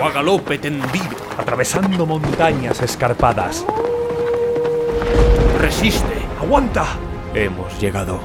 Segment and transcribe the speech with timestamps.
[0.00, 1.16] O a galope tendido.
[1.36, 3.64] Atravesando montañas escarpadas.
[5.60, 6.22] Resiste.
[6.40, 6.86] ¡Aguanta!
[7.34, 8.20] Hemos llegado.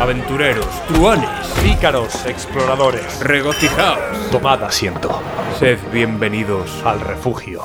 [0.00, 1.28] Aventureros, truanes,
[1.62, 3.20] Pícaros, exploradores.
[3.20, 4.30] regocijaos.
[4.32, 5.22] Tomad asiento.
[5.58, 7.62] Sed bienvenidos Al refugio.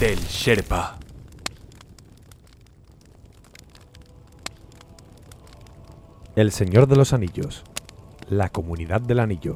[0.00, 0.96] del Sherpa.
[6.36, 7.62] El Señor de los Anillos.
[8.28, 9.54] La Comunidad del Anillo.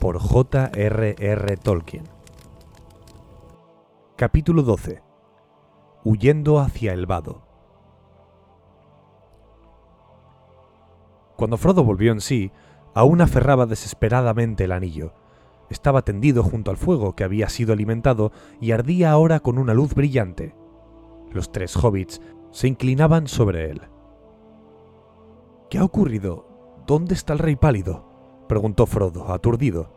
[0.00, 1.56] Por J.R.R.
[1.58, 2.02] Tolkien.
[4.16, 5.00] Capítulo 12.
[6.02, 7.42] Huyendo hacia el vado.
[11.36, 12.50] Cuando Frodo volvió en sí,
[12.92, 15.12] aún aferraba desesperadamente el anillo.
[15.70, 19.94] Estaba tendido junto al fuego que había sido alimentado y ardía ahora con una luz
[19.94, 20.56] brillante.
[21.30, 23.82] Los tres hobbits se inclinaban sobre él.
[25.70, 26.46] ¿Qué ha ocurrido?
[26.86, 28.06] ¿Dónde está el rey pálido?
[28.48, 29.92] preguntó Frodo, aturdido.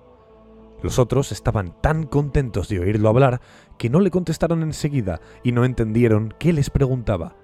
[0.84, 3.40] Los otros estaban tan contentos de oírlo hablar
[3.78, 7.38] que no le contestaron enseguida y no entendieron qué les preguntaba.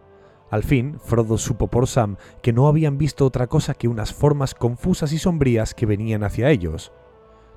[0.50, 4.54] Al fin, Frodo supo por Sam que no habían visto otra cosa que unas formas
[4.54, 6.92] confusas y sombrías que venían hacia ellos.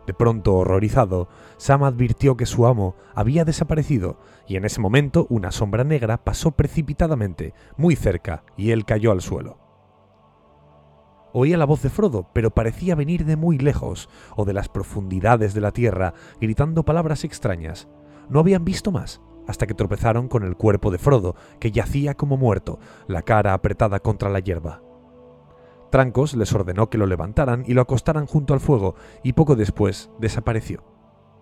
[0.06, 5.50] De pronto, horrorizado, Sam advirtió que su amo había desaparecido, y en ese momento una
[5.50, 9.59] sombra negra pasó precipitadamente, muy cerca, y él cayó al suelo.
[11.32, 15.54] Oía la voz de Frodo, pero parecía venir de muy lejos, o de las profundidades
[15.54, 17.88] de la tierra, gritando palabras extrañas.
[18.28, 22.36] No habían visto más, hasta que tropezaron con el cuerpo de Frodo, que yacía como
[22.36, 24.82] muerto, la cara apretada contra la hierba.
[25.90, 30.10] Trancos les ordenó que lo levantaran y lo acostaran junto al fuego, y poco después
[30.18, 30.84] desapareció.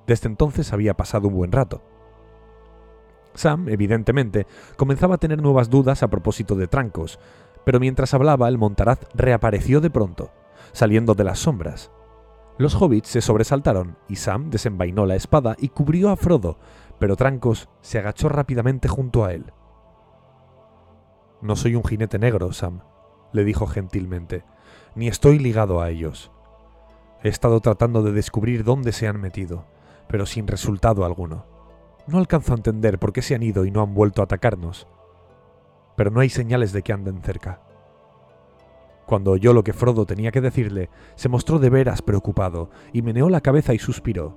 [0.06, 1.82] Desde entonces había pasado un buen rato.
[3.34, 7.20] Sam, evidentemente, comenzaba a tener nuevas dudas a propósito de Trancos,
[7.68, 10.30] pero mientras hablaba el montaraz reapareció de pronto,
[10.72, 11.90] saliendo de las sombras.
[12.56, 16.56] Los hobbits se sobresaltaron y Sam desenvainó la espada y cubrió a Frodo,
[16.98, 19.52] pero Trancos se agachó rápidamente junto a él.
[21.42, 22.80] No soy un jinete negro, Sam,
[23.34, 24.44] le dijo gentilmente,
[24.94, 26.32] ni estoy ligado a ellos.
[27.22, 29.66] He estado tratando de descubrir dónde se han metido,
[30.08, 31.44] pero sin resultado alguno.
[32.06, 34.88] No alcanzo a entender por qué se han ido y no han vuelto a atacarnos.
[35.98, 37.60] Pero no hay señales de que anden cerca.
[39.04, 43.28] Cuando oyó lo que Frodo tenía que decirle, se mostró de veras preocupado y meneó
[43.28, 44.36] la cabeza y suspiró.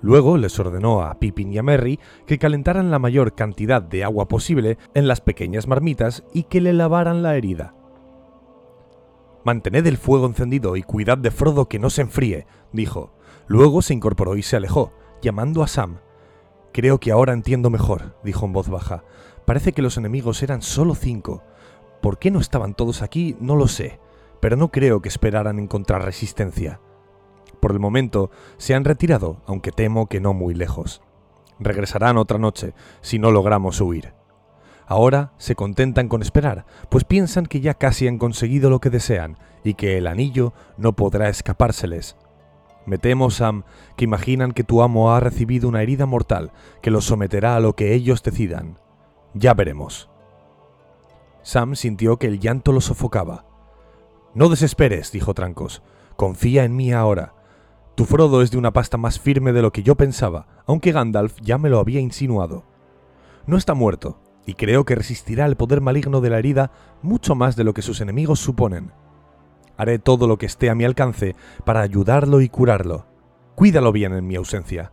[0.00, 4.28] Luego les ordenó a Pippin y a Merry que calentaran la mayor cantidad de agua
[4.28, 7.74] posible en las pequeñas marmitas y que le lavaran la herida.
[9.44, 13.12] Mantened el fuego encendido y cuidad de Frodo que no se enfríe, dijo.
[13.46, 15.98] Luego se incorporó y se alejó, llamando a Sam.
[16.72, 19.04] Creo que ahora entiendo mejor, dijo en voz baja.
[19.48, 21.42] Parece que los enemigos eran solo cinco.
[22.02, 23.34] ¿Por qué no estaban todos aquí?
[23.40, 23.98] No lo sé,
[24.40, 26.82] pero no creo que esperaran encontrar resistencia.
[27.58, 31.00] Por el momento se han retirado, aunque temo que no muy lejos.
[31.58, 34.12] Regresarán otra noche, si no logramos huir.
[34.86, 39.38] Ahora se contentan con esperar, pues piensan que ya casi han conseguido lo que desean
[39.64, 42.18] y que el anillo no podrá escapárseles.
[42.84, 43.62] Me temo, Sam,
[43.96, 46.52] que imaginan que tu amo ha recibido una herida mortal
[46.82, 48.76] que los someterá a lo que ellos decidan.
[49.34, 50.08] Ya veremos.
[51.42, 53.44] Sam sintió que el llanto lo sofocaba.
[54.34, 55.82] No desesperes, dijo Trancos.
[56.16, 57.34] Confía en mí ahora.
[57.94, 61.40] Tu Frodo es de una pasta más firme de lo que yo pensaba, aunque Gandalf
[61.40, 62.64] ya me lo había insinuado.
[63.46, 66.70] No está muerto, y creo que resistirá al poder maligno de la herida
[67.02, 68.92] mucho más de lo que sus enemigos suponen.
[69.76, 71.34] Haré todo lo que esté a mi alcance
[71.64, 73.06] para ayudarlo y curarlo.
[73.54, 74.92] Cuídalo bien en mi ausencia.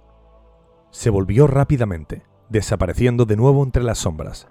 [0.92, 4.48] Se volvió rápidamente, desapareciendo de nuevo entre las sombras.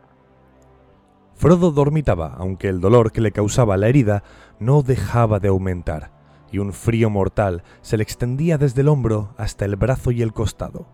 [1.35, 4.23] Frodo dormitaba, aunque el dolor que le causaba la herida
[4.59, 6.13] no dejaba de aumentar,
[6.53, 10.33] y un frío mortal se le extendía desde el hombro hasta el brazo y el
[10.33, 10.87] costado.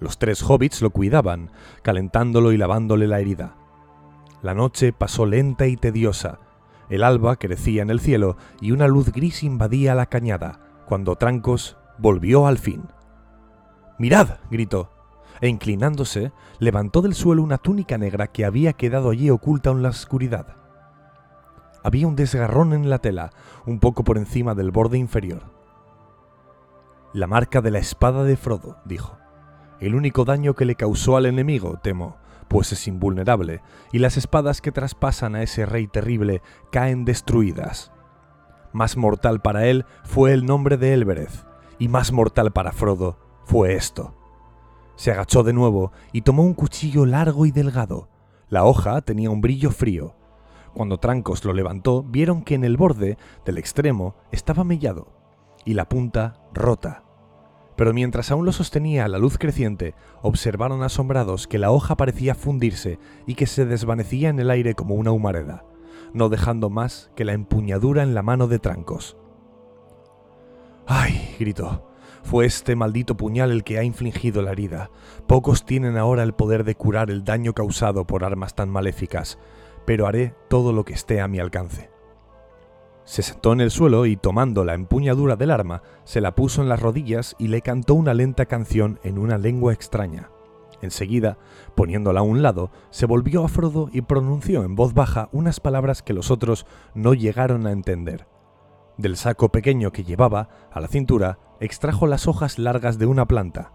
[0.00, 1.50] Los tres hobbits lo cuidaban,
[1.82, 3.56] calentándolo y lavándole la herida.
[4.42, 6.38] La noche pasó lenta y tediosa.
[6.88, 11.76] El alba crecía en el cielo y una luz gris invadía la cañada, cuando Trancos
[11.98, 12.84] volvió al fin.
[13.98, 14.38] ¡Mirad!
[14.50, 14.90] gritó,
[15.40, 19.90] e inclinándose, levantó del suelo una túnica negra que había quedado allí oculta en la
[19.90, 20.56] oscuridad.
[21.82, 23.30] Había un desgarrón en la tela,
[23.66, 25.42] un poco por encima del borde inferior.
[27.12, 29.16] La marca de la espada de Frodo, dijo.
[29.80, 32.16] El único daño que le causó al enemigo, temo,
[32.48, 33.62] pues es invulnerable,
[33.92, 36.42] y las espadas que traspasan a ese rey terrible
[36.72, 37.92] caen destruidas.
[38.72, 41.46] Más mortal para él fue el nombre de Elbereth,
[41.78, 44.17] y más mortal para Frodo fue esto.
[44.98, 48.08] Se agachó de nuevo y tomó un cuchillo largo y delgado.
[48.48, 50.16] La hoja tenía un brillo frío.
[50.74, 55.12] Cuando Trancos lo levantó, vieron que en el borde del extremo estaba mellado
[55.64, 57.04] y la punta rota.
[57.76, 62.34] Pero mientras aún lo sostenía a la luz creciente, observaron asombrados que la hoja parecía
[62.34, 65.64] fundirse y que se desvanecía en el aire como una humareda,
[66.12, 69.16] no dejando más que la empuñadura en la mano de Trancos.
[70.88, 71.36] ¡Ay!
[71.38, 71.87] gritó.
[72.28, 74.90] Fue este maldito puñal el que ha infligido la herida.
[75.26, 79.38] Pocos tienen ahora el poder de curar el daño causado por armas tan maléficas,
[79.86, 81.88] pero haré todo lo que esté a mi alcance.
[83.04, 86.68] Se sentó en el suelo y tomando la empuñadura del arma, se la puso en
[86.68, 90.28] las rodillas y le cantó una lenta canción en una lengua extraña.
[90.82, 91.38] Enseguida,
[91.74, 96.02] poniéndola a un lado, se volvió a Frodo y pronunció en voz baja unas palabras
[96.02, 98.26] que los otros no llegaron a entender.
[98.98, 103.72] Del saco pequeño que llevaba, a la cintura, extrajo las hojas largas de una planta.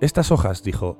[0.00, 0.98] Estas hojas, dijo,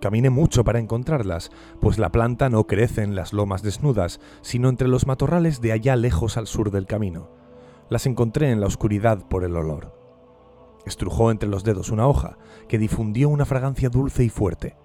[0.00, 1.50] Caminé mucho para encontrarlas,
[1.80, 5.96] pues la planta no crece en las lomas desnudas, sino entre los matorrales de allá
[5.96, 7.30] lejos al sur del camino.
[7.88, 9.98] Las encontré en la oscuridad por el olor.
[10.84, 12.38] Estrujó entre los dedos una hoja,
[12.68, 14.76] que difundió una fragancia dulce y fuerte.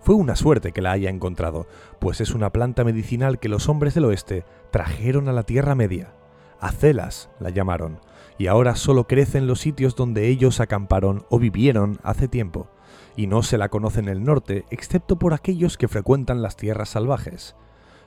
[0.00, 1.68] Fue una suerte que la haya encontrado,
[2.00, 6.14] pues es una planta medicinal que los hombres del oeste trajeron a la Tierra Media.
[6.60, 8.00] Acelas la llamaron,
[8.38, 12.68] y ahora solo crece en los sitios donde ellos acamparon o vivieron hace tiempo
[13.16, 16.90] y no se la conoce en el norte, excepto por aquellos que frecuentan las tierras
[16.90, 17.56] salvajes.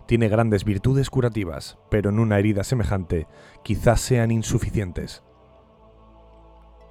[0.05, 3.27] Tiene grandes virtudes curativas, pero en una herida semejante
[3.63, 5.23] quizás sean insuficientes.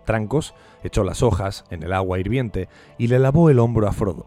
[0.05, 4.27] Trancos echó las hojas en el agua hirviente y le lavó el hombro a Frodo.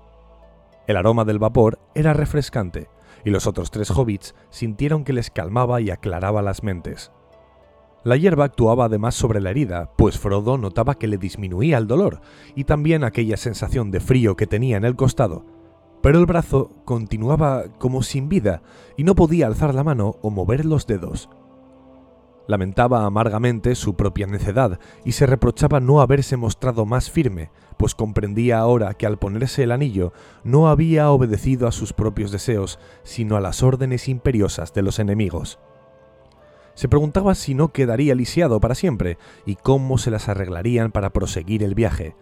[0.88, 2.90] El aroma del vapor era refrescante,
[3.24, 7.12] y los otros tres hobbits sintieron que les calmaba y aclaraba las mentes.
[8.04, 12.22] La hierba actuaba además sobre la herida, pues Frodo notaba que le disminuía el dolor
[12.56, 15.46] y también aquella sensación de frío que tenía en el costado.
[16.02, 18.64] Pero el brazo continuaba como sin vida
[18.98, 21.30] y no podía alzar la mano o mover los dedos.
[22.48, 28.58] Lamentaba amargamente su propia necedad y se reprochaba no haberse mostrado más firme, pues comprendía
[28.58, 30.12] ahora que al ponerse el anillo
[30.44, 35.60] no había obedecido a sus propios deseos, sino a las órdenes imperiosas de los enemigos.
[36.74, 41.64] Se preguntaba si no quedaría lisiado para siempre y cómo se las arreglarían para proseguir
[41.64, 42.16] el viaje.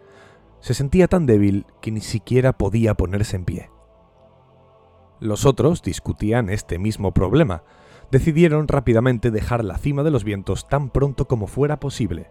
[0.59, 3.69] Se sentía tan débil que ni siquiera podía ponerse en pie.
[5.19, 7.63] Los otros discutían este mismo problema.
[8.11, 12.29] Decidieron rápidamente dejar la cima de los vientos tan pronto como fuera posible.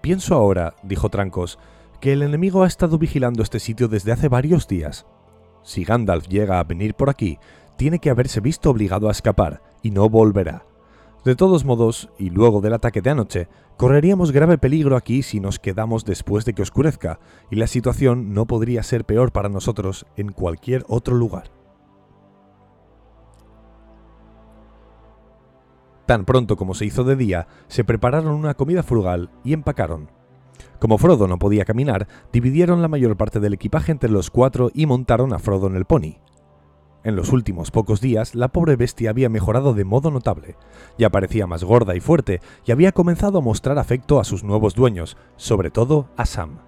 [0.00, 1.58] Pienso ahora, dijo Trancos,
[2.00, 5.06] que el enemigo ha estado vigilando este sitio desde hace varios días.
[5.62, 7.38] Si Gandalf llega a venir por aquí,
[7.76, 10.64] tiene que haberse visto obligado a escapar, y no volverá.
[11.26, 15.58] De todos modos, y luego del ataque de anoche, correríamos grave peligro aquí si nos
[15.58, 17.18] quedamos después de que oscurezca,
[17.50, 21.50] y la situación no podría ser peor para nosotros en cualquier otro lugar.
[26.06, 30.08] Tan pronto como se hizo de día, se prepararon una comida frugal y empacaron.
[30.78, 34.86] Como Frodo no podía caminar, dividieron la mayor parte del equipaje entre los cuatro y
[34.86, 36.20] montaron a Frodo en el pony.
[37.06, 40.56] En los últimos pocos días, la pobre bestia había mejorado de modo notable.
[40.98, 44.74] Ya parecía más gorda y fuerte, y había comenzado a mostrar afecto a sus nuevos
[44.74, 46.58] dueños, sobre todo a Sam.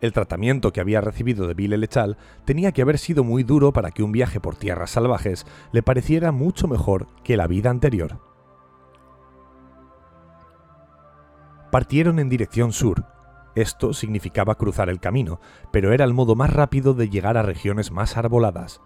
[0.00, 3.92] El tratamiento que había recibido de Bill Lechal tenía que haber sido muy duro para
[3.92, 8.18] que un viaje por tierras salvajes le pareciera mucho mejor que la vida anterior.
[11.70, 13.06] Partieron en dirección sur,
[13.54, 15.40] esto significaba cruzar el camino,
[15.70, 18.80] pero era el modo más rápido de llegar a regiones más arboladas.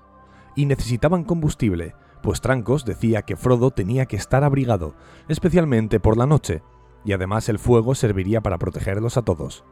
[0.56, 4.94] Y necesitaban combustible, pues Trancos decía que Frodo tenía que estar abrigado,
[5.28, 6.62] especialmente por la noche,
[7.04, 9.64] y además el fuego serviría para protegerlos a todos.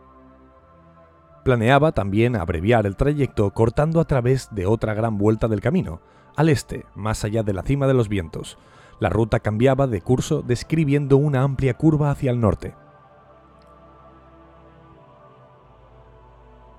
[1.45, 6.01] Planeaba también abreviar el trayecto cortando a través de otra gran vuelta del camino,
[6.37, 8.57] al este, más allá de la cima de los vientos.
[9.01, 12.75] La ruta cambiaba de curso describiendo una amplia curva hacia el norte.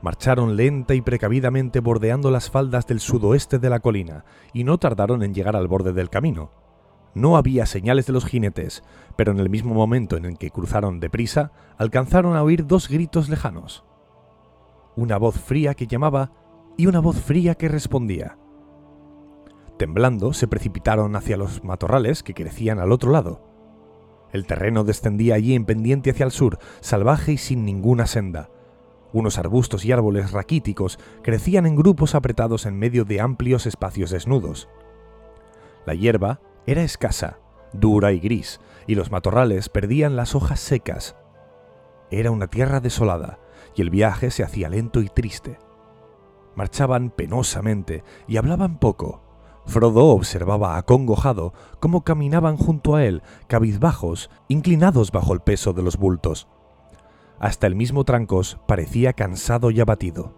[0.05, 5.23] Marcharon lenta y precavidamente bordeando las faldas del sudoeste de la colina, y no tardaron
[5.23, 6.51] en llegar al borde del camino.
[7.15, 8.83] No había señales de los jinetes,
[9.15, 13.29] pero en el mismo momento en el que cruzaron deprisa, alcanzaron a oír dos gritos
[13.29, 13.83] lejanos.
[14.95, 16.33] Una voz fría que llamaba
[16.77, 18.37] y una voz fría que respondía.
[19.79, 23.41] Temblando, se precipitaron hacia los matorrales que crecían al otro lado.
[24.31, 28.51] El terreno descendía allí en pendiente hacia el sur, salvaje y sin ninguna senda.
[29.15, 34.67] Unos arbustos y árboles raquíticos crecían en grupos apretados en medio de amplios espacios desnudos.
[35.85, 37.39] La hierba era escasa,
[37.71, 41.15] dura y gris, y los matorrales perdían las hojas secas.
[42.11, 43.39] Era una tierra desolada,
[43.73, 45.59] y el viaje se hacía lento y triste.
[46.57, 49.21] Marchaban penosamente y hablaban poco.
[49.65, 55.95] Frodo observaba acongojado cómo caminaban junto a él, cabizbajos, inclinados bajo el peso de los
[55.95, 56.49] bultos.
[57.39, 60.33] Hasta el mismo Trancos parecía cansado y abatido.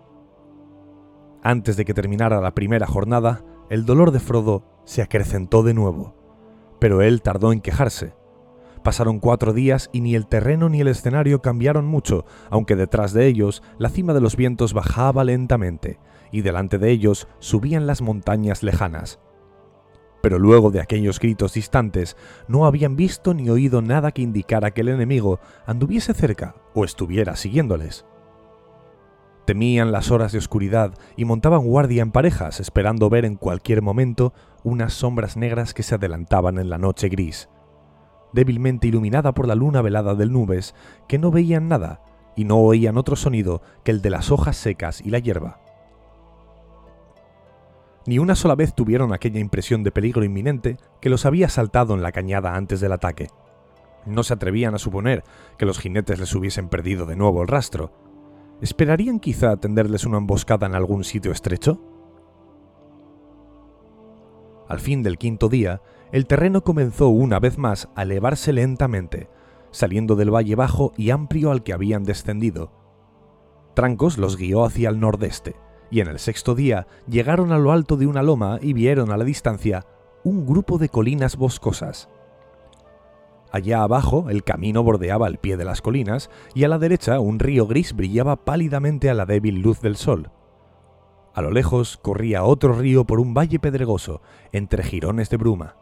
[1.43, 6.15] Antes de que terminara la primera jornada, el dolor de Frodo se acrecentó de nuevo,
[6.79, 8.15] pero él tardó en quejarse.
[8.83, 13.27] Pasaron cuatro días y ni el terreno ni el escenario cambiaron mucho, aunque detrás de
[13.27, 15.99] ellos la cima de los vientos bajaba lentamente,
[16.31, 19.19] y delante de ellos subían las montañas lejanas
[20.27, 22.17] pero luego de aquellos gritos distantes
[22.49, 27.35] no habían visto ni oído nada que indicara que el enemigo anduviese cerca o estuviera
[27.35, 28.05] siguiéndoles.
[29.45, 34.31] Temían las horas de oscuridad y montaban guardia en parejas esperando ver en cualquier momento
[34.63, 37.49] unas sombras negras que se adelantaban en la noche gris,
[38.31, 40.75] débilmente iluminada por la luna velada del nubes,
[41.07, 42.03] que no veían nada
[42.35, 45.59] y no oían otro sonido que el de las hojas secas y la hierba.
[48.05, 52.03] Ni una sola vez tuvieron aquella impresión de peligro inminente que los había saltado en
[52.03, 53.29] la cañada antes del ataque.
[54.07, 55.23] No se atrevían a suponer
[55.57, 57.91] que los jinetes les hubiesen perdido de nuevo el rastro.
[58.61, 61.81] ¿Esperarían quizá tenderles una emboscada en algún sitio estrecho?
[64.67, 69.29] Al fin del quinto día, el terreno comenzó una vez más a elevarse lentamente,
[69.71, 72.71] saliendo del valle bajo y amplio al que habían descendido.
[73.73, 75.55] Trancos los guió hacia el nordeste
[75.89, 79.17] y en el sexto día llegaron a lo alto de una loma y vieron a
[79.17, 79.85] la distancia
[80.23, 82.09] un grupo de colinas boscosas.
[83.51, 87.39] Allá abajo el camino bordeaba el pie de las colinas y a la derecha un
[87.39, 90.31] río gris brillaba pálidamente a la débil luz del sol.
[91.33, 95.75] A lo lejos corría otro río por un valle pedregoso, entre jirones de bruma.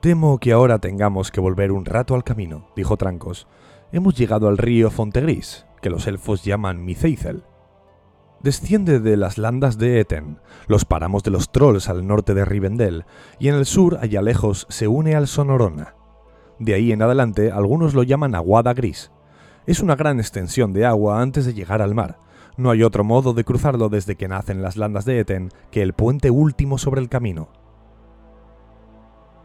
[0.00, 3.48] Temo que ahora tengamos que volver un rato al camino, dijo Trancos.
[3.90, 7.42] Hemos llegado al río Fontegris, que los elfos llaman Miceicel
[8.42, 13.04] desciende de las landas de Eten, los páramos de los Trolls al norte de Rivendell,
[13.38, 15.94] y en el sur, allá lejos, se une al Sonorona.
[16.58, 19.12] De ahí en adelante, algunos lo llaman Aguada Gris.
[19.66, 22.18] Es una gran extensión de agua antes de llegar al mar.
[22.56, 25.92] No hay otro modo de cruzarlo desde que nacen las landas de Eten que el
[25.92, 27.48] puente último sobre el camino.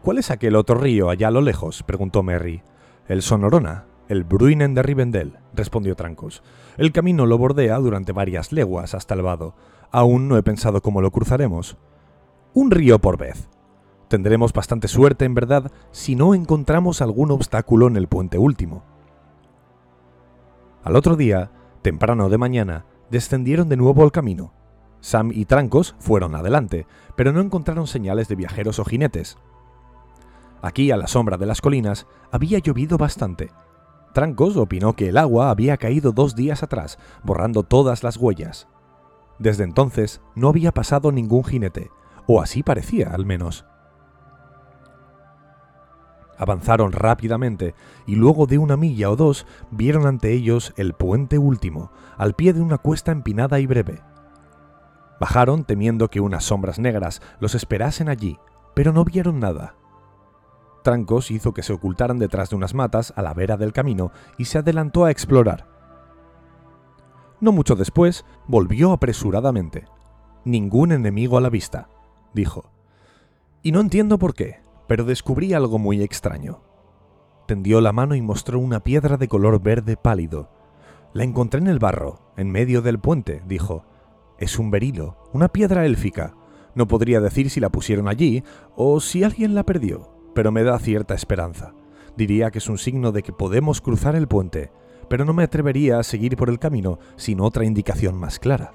[0.02, 1.82] ¿Cuál es aquel otro río allá a lo lejos?
[1.82, 2.62] preguntó Merry.
[3.06, 6.42] El Sonorona, el Bruinen de Rivendell, respondió Trancos.
[6.76, 9.54] El camino lo bordea durante varias leguas hasta el vado.
[9.92, 11.76] Aún no he pensado cómo lo cruzaremos.
[12.52, 13.48] Un río por vez.
[14.08, 18.82] Tendremos bastante suerte, en verdad, si no encontramos algún obstáculo en el puente último.
[20.82, 21.50] Al otro día,
[21.82, 24.52] temprano de mañana, descendieron de nuevo al camino.
[25.00, 29.38] Sam y Trancos fueron adelante, pero no encontraron señales de viajeros o jinetes.
[30.62, 33.50] Aquí, a la sombra de las colinas, había llovido bastante,
[34.14, 38.68] Trancos opinó que el agua había caído dos días atrás, borrando todas las huellas.
[39.40, 41.90] Desde entonces no había pasado ningún jinete,
[42.28, 43.66] o así parecía al menos.
[46.38, 47.74] Avanzaron rápidamente
[48.06, 52.52] y luego de una milla o dos vieron ante ellos el puente último, al pie
[52.52, 54.00] de una cuesta empinada y breve.
[55.18, 58.38] Bajaron temiendo que unas sombras negras los esperasen allí,
[58.74, 59.74] pero no vieron nada.
[60.84, 64.44] Trancos hizo que se ocultaran detrás de unas matas a la vera del camino y
[64.44, 65.66] se adelantó a explorar.
[67.40, 69.86] No mucho después, volvió apresuradamente.
[70.44, 71.88] Ningún enemigo a la vista,
[72.34, 72.70] dijo.
[73.62, 76.60] Y no entiendo por qué, pero descubrí algo muy extraño.
[77.46, 80.50] Tendió la mano y mostró una piedra de color verde pálido.
[81.14, 83.86] La encontré en el barro, en medio del puente, dijo.
[84.38, 86.34] Es un berilo, una piedra élfica.
[86.74, 88.44] No podría decir si la pusieron allí
[88.76, 91.74] o si alguien la perdió pero me da cierta esperanza.
[92.16, 94.70] Diría que es un signo de que podemos cruzar el puente,
[95.08, 98.72] pero no me atrevería a seguir por el camino sin otra indicación más clara.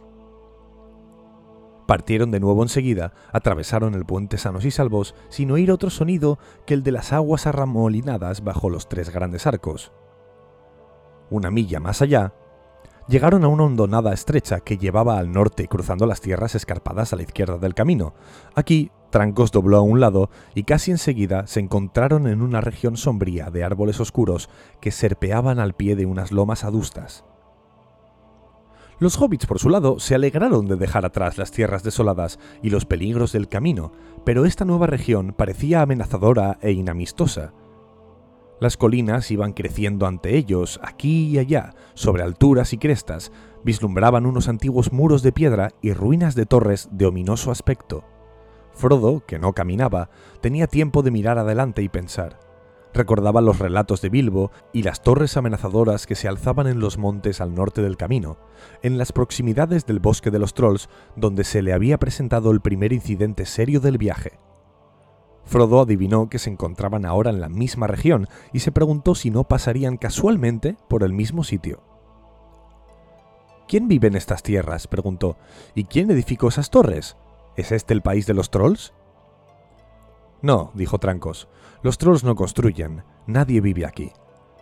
[1.87, 6.37] Partieron de nuevo enseguida, atravesaron el puente sanos y salvos, sin oír otro sonido
[6.67, 9.91] que el de las aguas arramolinadas bajo los tres grandes arcos.
[11.31, 12.33] Una milla más allá,
[13.09, 17.23] Llegaron a una hondonada estrecha que llevaba al norte cruzando las tierras escarpadas a la
[17.23, 18.13] izquierda del camino.
[18.53, 23.49] Aquí, Trancos dobló a un lado y casi enseguida se encontraron en una región sombría
[23.49, 24.49] de árboles oscuros
[24.81, 27.25] que serpeaban al pie de unas lomas adustas.
[28.99, 32.85] Los hobbits, por su lado, se alegraron de dejar atrás las tierras desoladas y los
[32.85, 33.93] peligros del camino,
[34.25, 37.53] pero esta nueva región parecía amenazadora e inamistosa.
[38.59, 43.31] Las colinas iban creciendo ante ellos, aquí y allá, sobre alturas y crestas,
[43.63, 48.03] vislumbraban unos antiguos muros de piedra y ruinas de torres de ominoso aspecto.
[48.79, 50.09] Frodo, que no caminaba,
[50.39, 52.39] tenía tiempo de mirar adelante y pensar.
[52.93, 57.41] Recordaba los relatos de Bilbo y las torres amenazadoras que se alzaban en los montes
[57.41, 58.37] al norte del camino,
[58.81, 62.93] en las proximidades del bosque de los trolls, donde se le había presentado el primer
[62.93, 64.39] incidente serio del viaje.
[65.43, 69.43] Frodo adivinó que se encontraban ahora en la misma región y se preguntó si no
[69.43, 71.83] pasarían casualmente por el mismo sitio.
[73.67, 74.87] ¿Quién vive en estas tierras?
[74.87, 75.37] preguntó.
[75.75, 77.17] ¿Y quién edificó esas torres?
[77.59, 78.93] ¿Es este el país de los trolls?
[80.41, 81.49] No, dijo Trancos.
[81.81, 84.13] Los trolls no construyen, nadie vive aquí.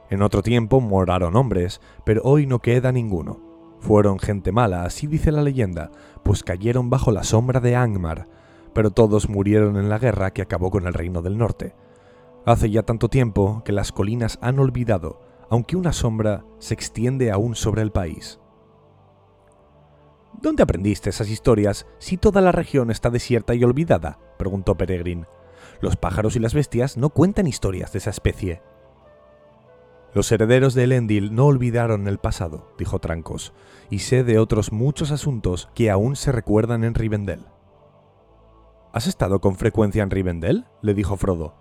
[0.09, 3.39] En otro tiempo moraron hombres, pero hoy no queda ninguno.
[3.77, 5.91] Fueron gente mala, así dice la leyenda,
[6.23, 8.27] pues cayeron bajo la sombra de Angmar,
[8.73, 11.75] pero todos murieron en la guerra que acabó con el reino del norte.
[12.47, 17.53] Hace ya tanto tiempo que las colinas han olvidado, aunque una sombra se extiende aún
[17.53, 18.39] sobre el país.
[20.39, 24.19] ¿Dónde aprendiste esas historias si toda la región está desierta y olvidada?
[24.37, 25.25] preguntó Peregrin.
[25.81, 28.61] Los pájaros y las bestias no cuentan historias de esa especie.
[30.13, 33.53] Los herederos de Elendil no olvidaron el pasado, dijo Trancos,
[33.89, 37.45] y sé de otros muchos asuntos que aún se recuerdan en Rivendell.
[38.93, 40.65] ¿Has estado con frecuencia en Rivendell?
[40.81, 41.55] le dijo Frodo.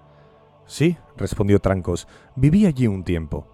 [0.66, 3.46] Sí, respondió Trancos, viví allí un tiempo,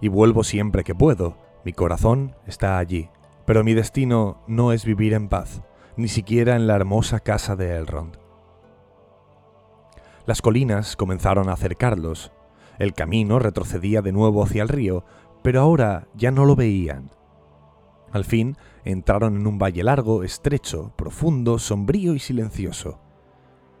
[0.00, 1.36] y vuelvo siempre que puedo.
[1.64, 3.08] Mi corazón está allí,
[3.46, 5.62] pero mi destino no es vivir en paz,
[5.96, 8.16] ni siquiera en la hermosa casa de Elrond.
[10.26, 12.32] Las colinas comenzaron a acercarlos.
[12.78, 15.04] El camino retrocedía de nuevo hacia el río,
[15.42, 17.10] pero ahora ya no lo veían.
[18.10, 23.00] Al fin entraron en un valle largo, estrecho, profundo, sombrío y silencioso.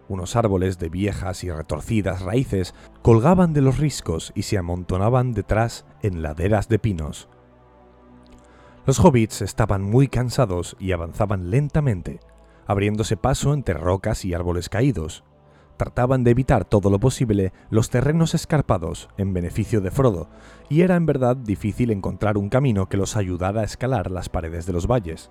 [0.06, 5.86] Unos árboles de viejas y retorcidas raíces colgaban de los riscos y se amontonaban detrás
[6.02, 7.28] en laderas de pinos.
[8.86, 12.20] Los hobbits estaban muy cansados y avanzaban lentamente,
[12.66, 15.24] abriéndose paso entre rocas y árboles caídos
[15.76, 20.28] trataban de evitar todo lo posible los terrenos escarpados en beneficio de Frodo,
[20.68, 24.66] y era en verdad difícil encontrar un camino que los ayudara a escalar las paredes
[24.66, 25.30] de los valles.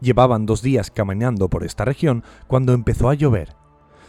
[0.00, 3.54] Llevaban dos días caminando por esta región cuando empezó a llover.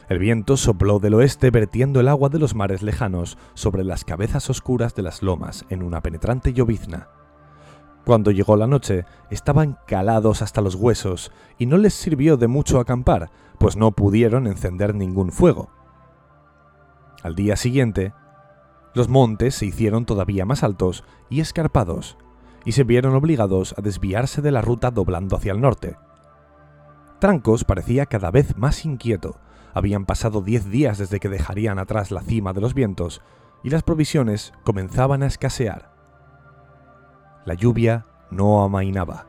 [0.09, 4.49] El viento sopló del oeste vertiendo el agua de los mares lejanos sobre las cabezas
[4.49, 7.07] oscuras de las lomas en una penetrante llovizna.
[8.05, 12.79] Cuando llegó la noche, estaban calados hasta los huesos y no les sirvió de mucho
[12.79, 15.69] acampar, pues no pudieron encender ningún fuego.
[17.23, 18.13] Al día siguiente,
[18.93, 22.17] los montes se hicieron todavía más altos y escarpados,
[22.63, 25.97] y se vieron obligados a desviarse de la ruta doblando hacia el norte.
[27.19, 29.39] Trancos parecía cada vez más inquieto.
[29.73, 33.21] Habían pasado diez días desde que dejarían atrás la cima de los vientos,
[33.63, 35.94] y las provisiones comenzaban a escasear.
[37.45, 39.27] La lluvia no amainaba.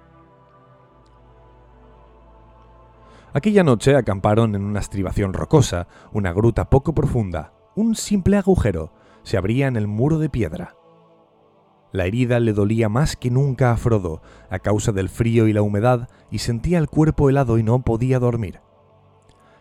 [3.35, 7.53] Aquella noche acamparon en una estribación rocosa, una gruta poco profunda.
[7.75, 8.91] Un simple agujero
[9.23, 10.77] se abría en el muro de piedra.
[11.93, 15.61] La herida le dolía más que nunca a Frodo, a causa del frío y la
[15.61, 18.61] humedad, y sentía el cuerpo helado y no podía dormir.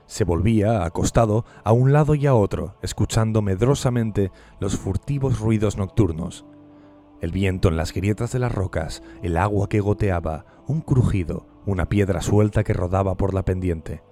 [0.05, 6.45] Se volvía, acostado, a un lado y a otro, escuchando medrosamente los furtivos ruidos nocturnos,
[7.21, 11.87] el viento en las grietas de las rocas, el agua que goteaba, un crujido, una
[11.87, 14.03] piedra suelta que rodaba por la pendiente.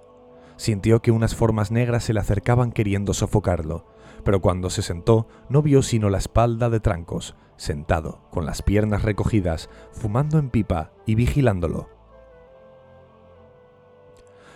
[0.56, 3.86] Sintió que unas formas negras se le acercaban queriendo sofocarlo,
[4.24, 9.02] pero cuando se sentó no vio sino la espalda de Trancos, sentado, con las piernas
[9.02, 11.88] recogidas, fumando en pipa y vigilándolo.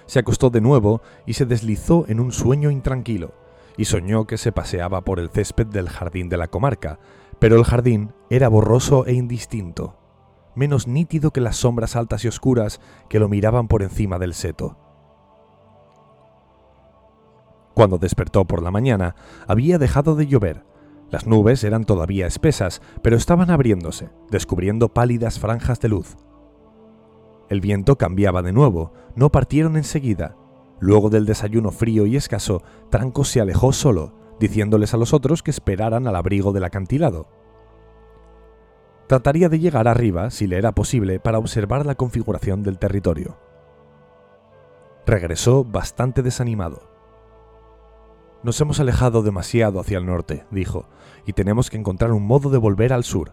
[0.07, 3.35] Se acostó de nuevo y se deslizó en un sueño intranquilo,
[3.77, 6.99] y soñó que se paseaba por el césped del jardín de la comarca,
[7.39, 9.97] pero el jardín era borroso e indistinto,
[10.55, 14.77] menos nítido que las sombras altas y oscuras que lo miraban por encima del seto.
[17.75, 19.15] Cuando despertó por la mañana,
[19.47, 20.65] había dejado de llover.
[21.11, 26.17] Las nubes eran todavía espesas, pero estaban abriéndose, descubriendo pálidas franjas de luz.
[27.49, 30.37] El viento cambiaba de nuevo, no partieron enseguida.
[30.81, 35.51] Luego del desayuno frío y escaso, Tranco se alejó solo, diciéndoles a los otros que
[35.51, 37.27] esperaran al abrigo del acantilado.
[39.07, 43.39] Trataría de llegar arriba, si le era posible, para observar la configuración del territorio.
[45.07, 46.91] Regresó bastante desanimado.
[48.43, 50.87] Nos hemos alejado demasiado hacia el norte, dijo,
[51.25, 53.33] y tenemos que encontrar un modo de volver al sur.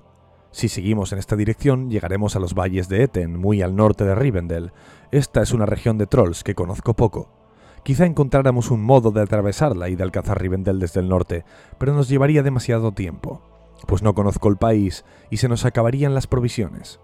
[0.52, 4.16] Si seguimos en esta dirección, llegaremos a los valles de Eten, muy al norte de
[4.16, 4.72] Rivendell.
[5.12, 7.45] Esta es una región de trolls que conozco poco.
[7.86, 11.46] Quizá encontráramos un modo de atravesarla y de alcanzar Rivendell desde el norte,
[11.78, 13.44] pero nos llevaría demasiado tiempo,
[13.86, 17.00] pues no conozco el país y se nos acabarían las provisiones.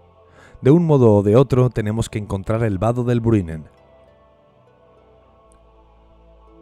[0.60, 3.68] De un modo o de otro tenemos que encontrar el vado del Bruinen.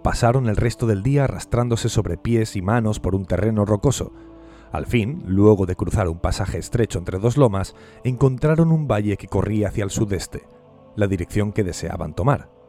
[0.03, 4.13] Pasaron el resto del día arrastrándose sobre pies y manos por un terreno rocoso,
[4.71, 9.29] al fin, luego de cruzar un pasaje estrecho entre dos lomas, encontraron un valle que
[9.29, 10.43] corría hacia el sudeste,
[10.95, 12.60] la dirección que deseaban tomar.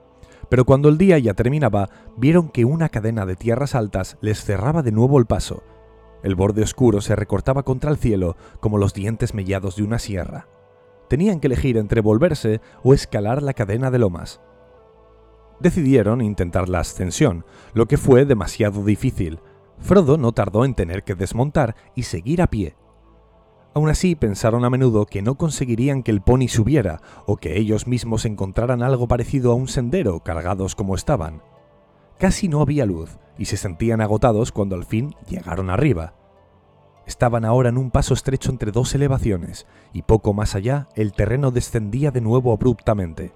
[0.52, 4.84] Pero cuando el día ya terminaba, vieron que una cadena de tierras altas les cerraba
[4.84, 5.64] de nuevo el paso.
[6.24, 10.50] El borde oscuro se recortaba contra el cielo como los dientes mellados de una sierra.
[11.08, 14.42] Tenían que elegir entre volverse o escalar la cadena de lomas.
[15.62, 19.40] Decidieron intentar la ascensión, lo que fue demasiado difícil,
[19.80, 22.76] Frodo no tardó en tener que desmontar y seguir a pie.
[23.74, 27.88] Aún así pensaron a menudo que no conseguirían que el pony subiera o que ellos
[27.88, 31.42] mismos encontraran algo parecido a un sendero cargados como estaban.
[32.18, 36.14] Casi no había luz y se sentían agotados cuando al fin llegaron arriba.
[37.08, 41.50] Estaban ahora en un paso estrecho entre dos elevaciones y poco más allá el terreno
[41.52, 43.34] descendía de nuevo abruptamente.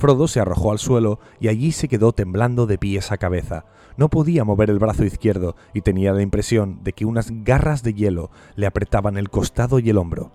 [0.00, 3.66] Frodo se arrojó al suelo y allí se quedó temblando de pies a cabeza.
[3.98, 7.92] No podía mover el brazo izquierdo y tenía la impresión de que unas garras de
[7.92, 10.32] hielo le apretaban el costado y el hombro.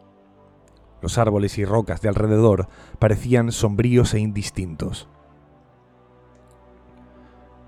[1.01, 2.67] Los árboles y rocas de alrededor
[2.99, 5.09] parecían sombríos e indistintos.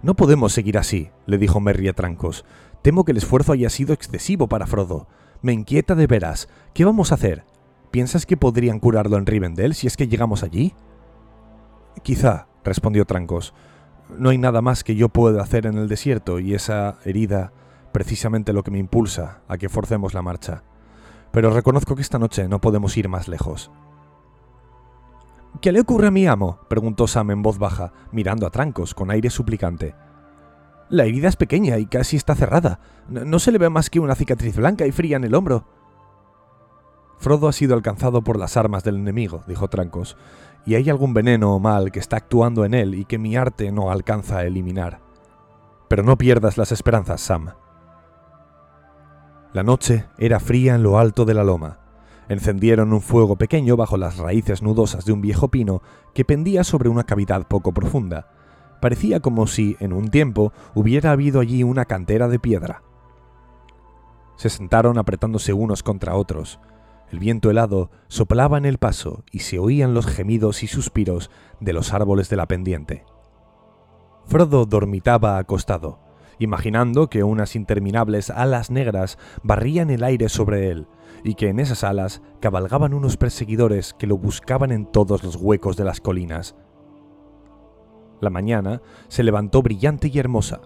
[0.04, 2.46] No podemos seguir así, le dijo Merry a Trancos.
[2.84, 5.08] Temo que el esfuerzo haya sido excesivo para Frodo.
[5.42, 6.48] Me inquieta de veras.
[6.76, 7.44] ¿Qué vamos a hacer?
[7.90, 10.76] ¿Piensas que podrían curarlo en Rivendell si es que llegamos allí?
[12.04, 13.54] Quizá, respondió Trancos.
[14.18, 17.52] No hay nada más que yo pueda hacer en el desierto y esa herida
[17.92, 20.64] precisamente lo que me impulsa a que forcemos la marcha.
[21.32, 23.72] Pero reconozco que esta noche no podemos ir más lejos.
[25.62, 26.60] ¿Qué le ocurre a mi amo?
[26.70, 29.96] preguntó Sam en voz baja, mirando a Trancos con aire suplicante.
[30.90, 32.80] La herida es pequeña y casi está cerrada.
[33.10, 35.66] No, se le ve más que una cicatriz blanca y fría en el hombro.
[37.18, 40.16] Frodo ha sido alcanzado por las armas del enemigo, dijo Trancos,
[40.68, 43.72] y hay algún veneno o mal que está actuando en él y que mi arte
[43.72, 45.00] no alcanza a eliminar.
[45.88, 47.54] Pero no pierdas las esperanzas, Sam.
[49.54, 51.80] La noche era fría en lo alto de la loma.
[52.28, 55.82] Encendieron un fuego pequeño bajo las raíces nudosas de un viejo pino
[56.14, 58.28] que pendía sobre una cavidad poco profunda.
[58.82, 62.84] Parecía como si, en un tiempo, hubiera habido allí una cantera de piedra.
[64.36, 66.60] Se sentaron apretándose unos contra otros.
[67.10, 71.74] El viento helado soplaba en el paso y se oían los gemidos y suspiros de
[71.74, 73.06] los árboles de la pendiente.
[74.26, 76.00] Frodo dormitaba acostado,
[76.38, 80.88] imaginando que unas interminables alas negras barrían el aire sobre él,
[81.24, 85.78] y que en esas alas cabalgaban unos perseguidores que lo buscaban en todos los huecos
[85.78, 86.56] de las colinas.
[88.20, 90.62] La mañana se levantó brillante y hermosa.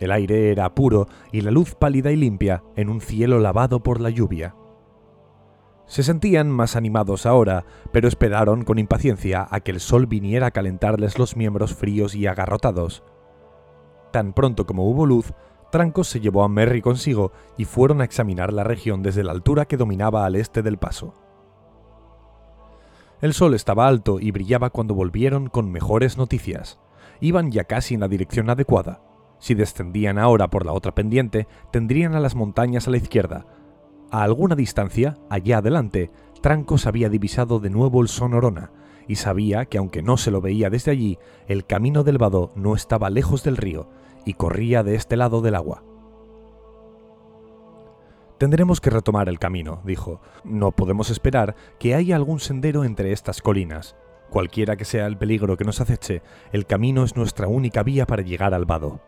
[0.00, 4.00] El aire era puro y la luz pálida y limpia en un cielo lavado por
[4.00, 4.54] la lluvia.
[5.86, 10.50] Se sentían más animados ahora, pero esperaron con impaciencia a que el sol viniera a
[10.50, 13.04] calentarles los miembros fríos y agarrotados.
[14.12, 15.32] Tan pronto como hubo luz,
[15.70, 19.66] Trancos se llevó a Merry consigo y fueron a examinar la región desde la altura
[19.66, 21.14] que dominaba al este del paso.
[23.20, 26.78] El sol estaba alto y brillaba cuando volvieron con mejores noticias.
[27.20, 29.00] Iban ya casi en la dirección adecuada.
[29.38, 33.46] Si descendían ahora por la otra pendiente, tendrían a las montañas a la izquierda,
[34.10, 38.70] a alguna distancia, allá adelante, Trancos había divisado de nuevo el Sonorona,
[39.08, 42.74] y sabía que aunque no se lo veía desde allí, el camino del vado no
[42.74, 43.88] estaba lejos del río,
[44.24, 45.82] y corría de este lado del agua.
[48.38, 50.20] Tendremos que retomar el camino, dijo.
[50.44, 53.96] No podemos esperar que haya algún sendero entre estas colinas.
[54.28, 58.22] Cualquiera que sea el peligro que nos aceche, el camino es nuestra única vía para
[58.22, 59.00] llegar al vado.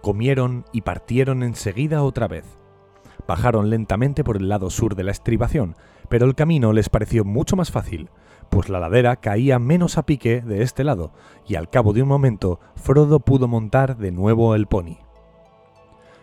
[0.00, 2.59] Comieron y partieron enseguida otra vez.
[3.26, 5.76] Bajaron lentamente por el lado sur de la estribación,
[6.08, 8.10] pero el camino les pareció mucho más fácil,
[8.50, 11.12] pues la ladera caía menos a pique de este lado,
[11.46, 14.98] y al cabo de un momento Frodo pudo montar de nuevo el pony.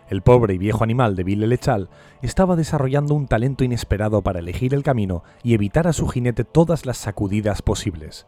[0.09, 1.89] El pobre y viejo animal de Bill Lechal
[2.21, 6.85] estaba desarrollando un talento inesperado para elegir el camino y evitar a su jinete todas
[6.85, 8.25] las sacudidas posibles.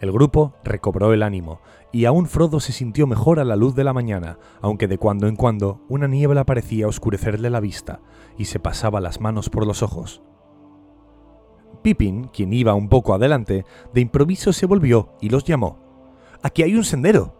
[0.00, 3.84] El grupo recobró el ánimo, y aún Frodo se sintió mejor a la luz de
[3.84, 8.00] la mañana, aunque de cuando en cuando una niebla parecía oscurecerle la vista,
[8.36, 10.22] y se pasaba las manos por los ojos.
[11.82, 15.78] Pippin, quien iba un poco adelante, de improviso se volvió y los llamó.
[16.42, 17.34] ¡Aquí hay un sendero!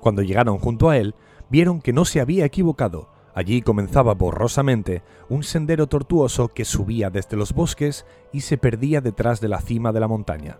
[0.00, 1.14] Cuando llegaron junto a él,
[1.50, 3.08] vieron que no se había equivocado.
[3.34, 9.40] Allí comenzaba borrosamente un sendero tortuoso que subía desde los bosques y se perdía detrás
[9.40, 10.58] de la cima de la montaña.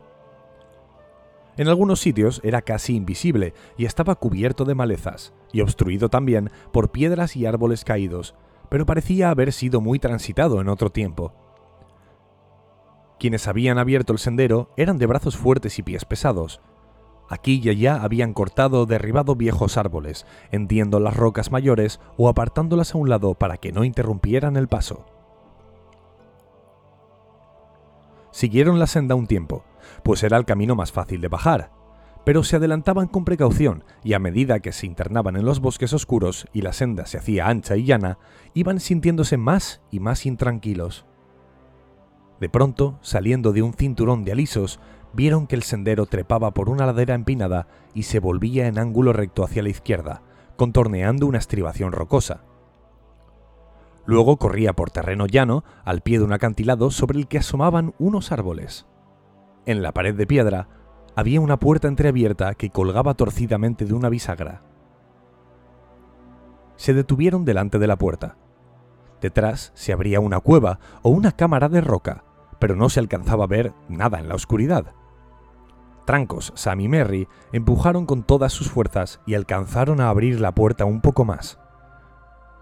[1.57, 6.91] En algunos sitios era casi invisible y estaba cubierto de malezas, y obstruido también por
[6.91, 8.35] piedras y árboles caídos,
[8.69, 11.33] pero parecía haber sido muy transitado en otro tiempo.
[13.21, 16.61] Quienes habían abierto el sendero eran de brazos fuertes y pies pesados.
[17.29, 22.95] Aquí y allá habían cortado o derribado viejos árboles, hendiendo las rocas mayores o apartándolas
[22.95, 25.07] a un lado para que no interrumpieran el paso.
[28.33, 29.65] Siguieron la senda un tiempo,
[30.03, 31.71] pues era el camino más fácil de bajar,
[32.25, 36.47] pero se adelantaban con precaución y a medida que se internaban en los bosques oscuros
[36.53, 38.19] y la senda se hacía ancha y llana,
[38.55, 41.05] iban sintiéndose más y más intranquilos.
[42.41, 44.81] De pronto, saliendo de un cinturón de alisos,
[45.13, 49.45] vieron que el sendero trepaba por una ladera empinada y se volvía en ángulo recto
[49.45, 50.23] hacia la izquierda,
[50.57, 52.43] contorneando una estribación rocosa.
[54.07, 58.33] Luego corría por terreno llano, al pie de un acantilado sobre el que asomaban unos
[58.33, 58.87] árboles.
[59.67, 60.69] En la pared de piedra
[61.17, 64.63] había una puerta entreabierta que colgaba torcidamente de una bisagra.
[66.77, 68.37] Se detuvieron delante de la puerta.
[69.21, 72.25] Detrás se abría una cueva o una cámara de roca,
[72.59, 74.93] pero no se alcanzaba a ver nada en la oscuridad.
[76.05, 80.85] Trancos, Sam y Merry empujaron con todas sus fuerzas y alcanzaron a abrir la puerta
[80.85, 81.59] un poco más.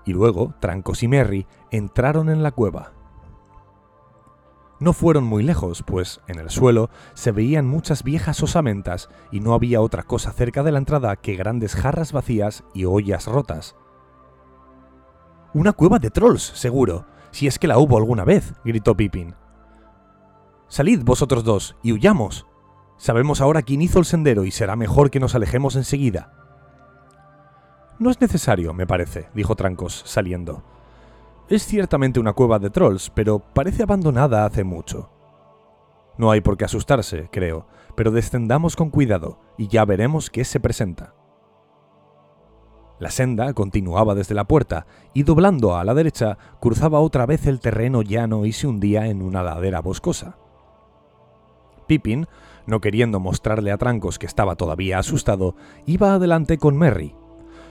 [0.05, 2.93] Y luego, Trancos y Merry entraron en la cueva.
[4.83, 9.55] No fueron muy lejos, pues en el suelo se veían muchas viejas osamentas y no
[9.55, 13.77] había otra cosa cerca de la entrada que grandes jarras vacías y ollas rotas.
[15.55, 19.37] Una cueva de trolls, seguro, si es que la hubo alguna vez, gritó Pippin.
[20.67, 22.49] Salid vosotros dos y huyamos.
[22.97, 26.33] Sabemos ahora quién hizo el sendero y será mejor que nos alejemos enseguida.
[28.01, 30.65] No es necesario, me parece, dijo Trancos, saliendo.
[31.49, 35.11] Es ciertamente una cueva de trolls, pero parece abandonada hace mucho.
[36.17, 40.61] No hay por qué asustarse, creo, pero descendamos con cuidado y ya veremos qué se
[40.61, 41.15] presenta.
[42.99, 47.59] La senda continuaba desde la puerta y doblando a la derecha cruzaba otra vez el
[47.59, 50.37] terreno llano y se hundía en una ladera boscosa.
[51.89, 52.29] Pippin,
[52.67, 57.17] no queriendo mostrarle a Trancos que estaba todavía asustado, iba adelante con Merry.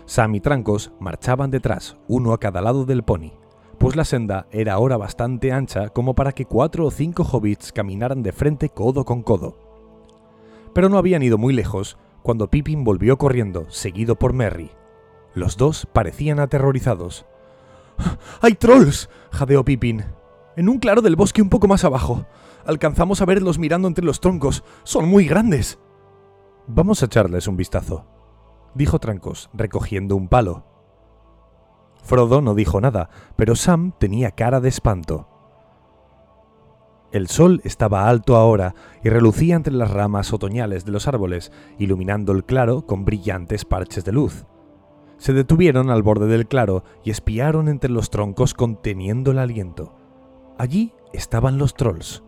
[0.05, 3.40] Sam y Trancos marchaban detrás, uno a cada lado del pony
[3.81, 8.21] pues la senda era ahora bastante ancha como para que cuatro o cinco hobbits caminaran
[8.21, 9.57] de frente codo con codo.
[10.71, 14.69] Pero no habían ido muy lejos cuando Pippin volvió corriendo, seguido por Merry.
[15.33, 17.25] Los dos parecían aterrorizados.
[18.41, 19.09] ¡Hay trolls!
[19.31, 20.05] jadeó Pippin.
[20.55, 22.27] En un claro del bosque un poco más abajo.
[22.67, 24.63] Alcanzamos a verlos mirando entre los troncos.
[24.83, 25.79] Son muy grandes.
[26.67, 28.05] Vamos a echarles un vistazo,
[28.75, 30.70] dijo Trancos, recogiendo un palo.
[32.01, 35.27] Frodo no dijo nada, pero Sam tenía cara de espanto.
[37.11, 42.31] El sol estaba alto ahora y relucía entre las ramas otoñales de los árboles, iluminando
[42.31, 44.45] el claro con brillantes parches de luz.
[45.17, 49.93] Se detuvieron al borde del claro y espiaron entre los troncos conteniendo el aliento.
[50.57, 52.23] Allí estaban los trolls.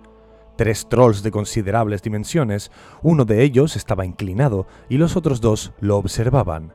[0.58, 2.70] Tres trolls de considerables dimensiones,
[3.02, 6.74] uno de ellos estaba inclinado y los otros dos lo observaban.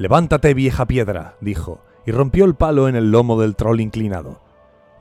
[0.00, 4.40] Levántate, vieja piedra, dijo, y rompió el palo en el lomo del troll inclinado.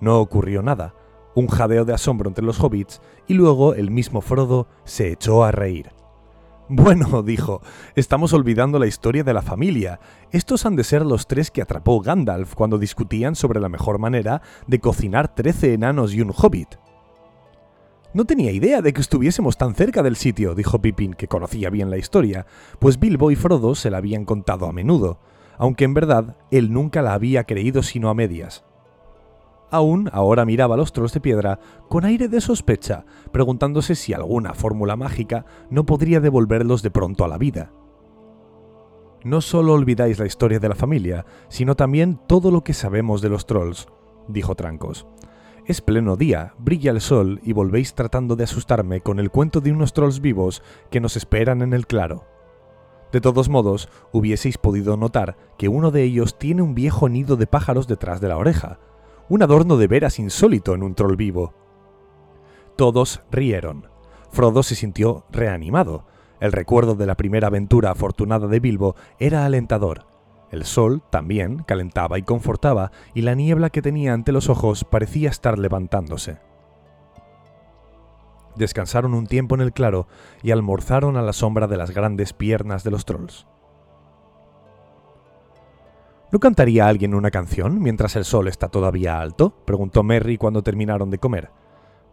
[0.01, 0.93] No ocurrió nada,
[1.35, 5.53] un jadeo de asombro entre los hobbits, y luego el mismo Frodo se echó a
[5.53, 5.91] reír.
[6.67, 7.61] Bueno, dijo,
[7.95, 10.01] estamos olvidando la historia de la familia.
[10.31, 14.41] Estos han de ser los tres que atrapó Gandalf cuando discutían sobre la mejor manera
[14.67, 16.75] de cocinar trece enanos y un hobbit.
[18.13, 21.91] No tenía idea de que estuviésemos tan cerca del sitio, dijo Pippin, que conocía bien
[21.91, 22.47] la historia,
[22.79, 25.19] pues Bilbo y Frodo se la habían contado a menudo,
[25.59, 28.65] aunque en verdad él nunca la había creído sino a medias.
[29.71, 34.95] Aún ahora miraba los trolls de piedra con aire de sospecha, preguntándose si alguna fórmula
[34.95, 37.71] mágica no podría devolverlos de pronto a la vida.
[39.23, 43.29] No solo olvidáis la historia de la familia, sino también todo lo que sabemos de
[43.29, 43.87] los trolls,
[44.27, 45.05] dijo Trancos.
[45.69, 49.71] Es pleno día, brilla el sol y volvéis tratando de asustarme con el cuento de
[49.71, 52.25] unos trolls vivos que nos esperan en el claro.
[53.11, 57.45] De todos modos, hubieseis podido notar que uno de ellos tiene un viejo nido de
[57.45, 58.79] pájaros detrás de la oreja,
[59.29, 61.53] un adorno de veras insólito en un troll vivo.
[62.75, 63.89] Todos rieron.
[64.31, 66.07] Frodo se sintió reanimado.
[66.39, 70.07] El recuerdo de la primera aventura afortunada de Bilbo era alentador.
[70.51, 75.29] El sol también calentaba y confortaba, y la niebla que tenía ante los ojos parecía
[75.29, 76.39] estar levantándose.
[78.55, 80.07] Descansaron un tiempo en el claro
[80.41, 83.47] y almorzaron a la sombra de las grandes piernas de los trolls.
[86.31, 89.55] ¿No cantaría alguien una canción mientras el sol está todavía alto?
[89.65, 91.51] preguntó Merry cuando terminaron de comer.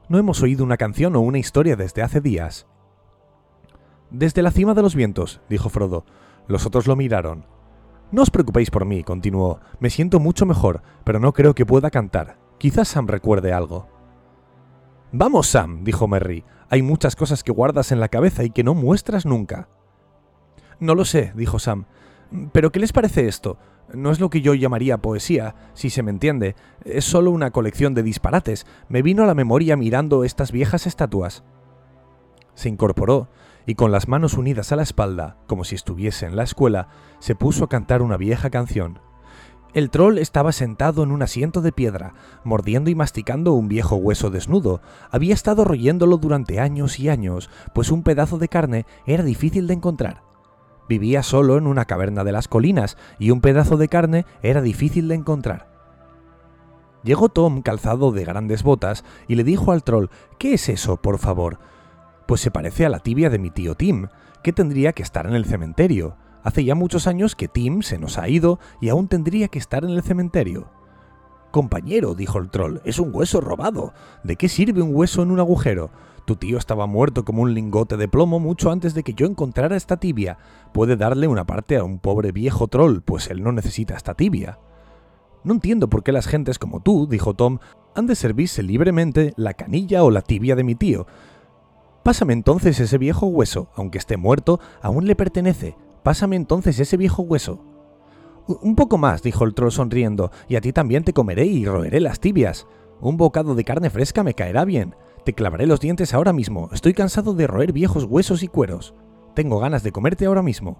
[0.08, 2.66] No hemos oído una canción o una historia desde hace días.
[4.10, 6.04] Desde la cima de los vientos, dijo Frodo.
[6.46, 7.44] Los otros lo miraron.
[8.12, 9.60] No os preocupéis por mí, continuó.
[9.80, 12.38] Me siento mucho mejor, pero no creo que pueda cantar.
[12.58, 13.88] Quizás Sam recuerde algo.
[15.12, 16.44] Vamos, Sam, dijo Merry.
[16.68, 19.68] Hay muchas cosas que guardas en la cabeza y que no muestras nunca.
[20.78, 21.86] No lo sé, dijo Sam.
[22.52, 23.58] Pero ¿qué les parece esto?
[23.92, 26.56] No es lo que yo llamaría poesía, si se me entiende.
[26.84, 28.66] Es solo una colección de disparates.
[28.88, 31.44] Me vino a la memoria mirando estas viejas estatuas.
[32.54, 33.28] Se incorporó
[33.66, 37.34] y con las manos unidas a la espalda, como si estuviese en la escuela, se
[37.34, 39.00] puso a cantar una vieja canción.
[39.74, 44.30] El troll estaba sentado en un asiento de piedra, mordiendo y masticando un viejo hueso
[44.30, 44.80] desnudo.
[45.10, 49.74] Había estado royéndolo durante años y años, pues un pedazo de carne era difícil de
[49.74, 50.22] encontrar.
[50.88, 55.08] Vivía solo en una caverna de las colinas y un pedazo de carne era difícil
[55.08, 55.68] de encontrar.
[57.02, 61.18] Llegó Tom calzado de grandes botas y le dijo al troll, ¿Qué es eso, por
[61.18, 61.58] favor?
[62.26, 64.08] Pues se parece a la tibia de mi tío Tim,
[64.42, 66.16] que tendría que estar en el cementerio.
[66.42, 69.84] Hace ya muchos años que Tim se nos ha ido y aún tendría que estar
[69.84, 70.70] en el cementerio.
[71.50, 73.94] Compañero, dijo el troll, es un hueso robado.
[74.22, 75.90] ¿De qué sirve un hueso en un agujero?
[76.26, 79.76] Tu tío estaba muerto como un lingote de plomo mucho antes de que yo encontrara
[79.76, 80.38] esta tibia.
[80.74, 84.58] Puede darle una parte a un pobre viejo troll, pues él no necesita esta tibia.
[85.44, 87.60] No entiendo por qué las gentes como tú, dijo Tom,
[87.94, 91.06] han de servirse libremente la canilla o la tibia de mi tío.
[92.06, 95.76] Pásame entonces ese viejo hueso, aunque esté muerto, aún le pertenece.
[96.04, 97.64] Pásame entonces ese viejo hueso.
[98.46, 101.98] Un poco más, dijo el troll sonriendo, y a ti también te comeré y roeré
[101.98, 102.68] las tibias.
[103.00, 104.94] Un bocado de carne fresca me caerá bien.
[105.24, 106.70] Te clavaré los dientes ahora mismo.
[106.72, 108.94] Estoy cansado de roer viejos huesos y cueros.
[109.34, 110.78] Tengo ganas de comerte ahora mismo.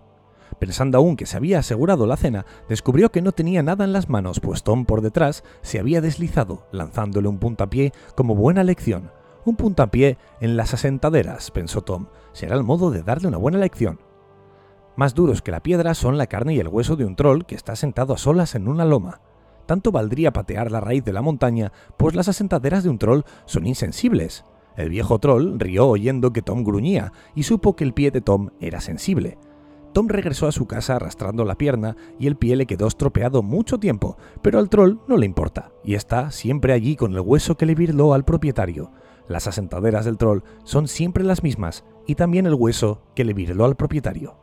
[0.60, 4.08] Pensando aún que se había asegurado la cena, descubrió que no tenía nada en las
[4.08, 9.10] manos, pues Tom por detrás se había deslizado, lanzándole un puntapié como buena lección.
[9.46, 12.09] Un puntapié en las asentaderas, pensó Tom.
[12.32, 14.00] Será el modo de darle una buena lección.
[14.96, 17.54] Más duros que la piedra son la carne y el hueso de un troll que
[17.54, 19.22] está sentado a solas en una loma
[19.66, 23.66] tanto valdría patear la raíz de la montaña, pues las asentaderas de un troll son
[23.66, 24.44] insensibles.
[24.76, 28.50] El viejo troll rió oyendo que Tom gruñía y supo que el pie de Tom
[28.61, 29.38] era sensible.
[29.92, 33.78] Tom regresó a su casa arrastrando la pierna y el pie le quedó estropeado mucho
[33.78, 37.64] tiempo, pero al troll no le importa, y está siempre allí con el hueso que
[37.64, 38.90] le virló al propietario.
[39.28, 43.64] Las asentaderas del troll son siempre las mismas, y también el hueso que le virló
[43.64, 44.36] al propietario.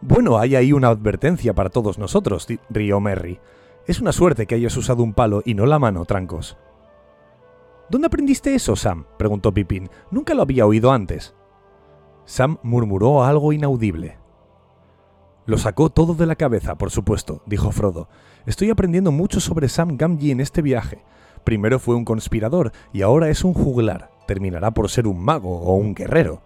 [0.00, 3.40] Bueno, hay ahí una advertencia para todos nosotros, rió Merry.
[3.86, 6.58] Es una suerte que hayas usado un palo y no la mano, trancos.
[7.88, 9.06] ¿Dónde aprendiste eso, Sam?
[9.18, 9.88] preguntó Pippin.
[10.10, 11.34] Nunca lo había oído antes.
[12.24, 14.18] Sam murmuró algo inaudible.
[15.46, 18.08] Lo sacó todo de la cabeza, por supuesto, dijo Frodo.
[18.46, 21.04] Estoy aprendiendo mucho sobre Sam Gamgee en este viaje.
[21.44, 24.10] Primero fue un conspirador y ahora es un juglar.
[24.26, 26.40] Terminará por ser un mago o un guerrero.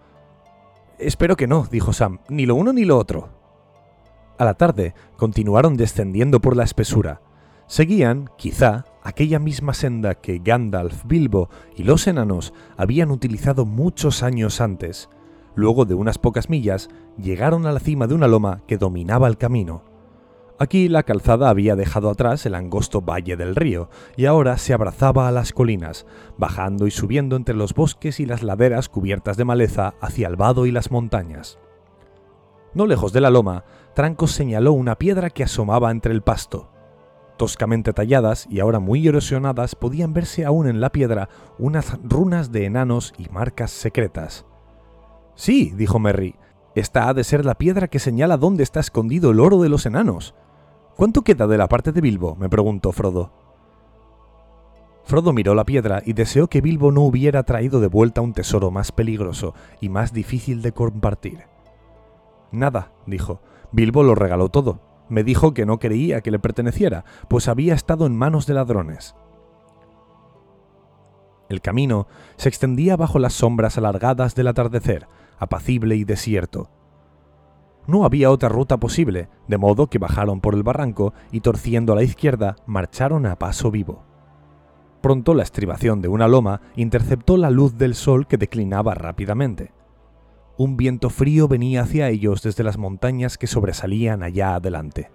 [0.97, 3.29] Espero que no, dijo Sam, ni lo uno ni lo otro.
[4.37, 7.21] A la tarde continuaron descendiendo por la espesura.
[7.67, 14.59] Seguían, quizá, aquella misma senda que Gandalf, Bilbo y los enanos habían utilizado muchos años
[14.59, 15.09] antes.
[15.55, 19.37] Luego de unas pocas millas, llegaron a la cima de una loma que dominaba el
[19.37, 19.88] camino.
[20.61, 25.29] Aquí la calzada había dejado atrás el angosto valle del río y ahora se abrazaba
[25.29, 26.05] a las colinas,
[26.37, 30.65] bajando y subiendo entre los bosques y las laderas cubiertas de maleza hacia el vado
[30.65, 31.59] y las montañas.
[32.73, 33.63] No lejos de la loma,
[33.95, 36.69] Trancos señaló una piedra que asomaba entre el pasto.
[37.37, 42.65] Toscamente talladas y ahora muy erosionadas podían verse aún en la piedra unas runas de
[42.65, 44.45] enanos y marcas secretas.
[45.35, 46.35] Sí, dijo Merry,
[46.75, 49.85] esta ha de ser la piedra que señala dónde está escondido el oro de los
[49.85, 50.35] enanos.
[50.99, 52.35] ¿Cuánto queda de la parte de Bilbo?
[52.35, 53.31] me preguntó Frodo.
[55.05, 58.69] Frodo miró la piedra y deseó que Bilbo no hubiera traído de vuelta un tesoro
[58.69, 61.45] más peligroso y más difícil de compartir.
[62.51, 63.39] Nada, dijo,
[63.71, 64.81] Bilbo lo regaló todo.
[65.07, 69.15] Me dijo que no creía que le perteneciera, pues había estado en manos de ladrones.
[71.47, 76.69] El camino se extendía bajo las sombras alargadas del atardecer, apacible y desierto.
[77.87, 81.95] No había otra ruta posible, de modo que bajaron por el barranco y torciendo a
[81.95, 84.03] la izquierda marcharon a paso vivo.
[85.01, 89.71] Pronto la estribación de una loma interceptó la luz del sol que declinaba rápidamente.
[90.57, 95.09] Un viento frío venía hacia ellos desde las montañas que sobresalían allá adelante.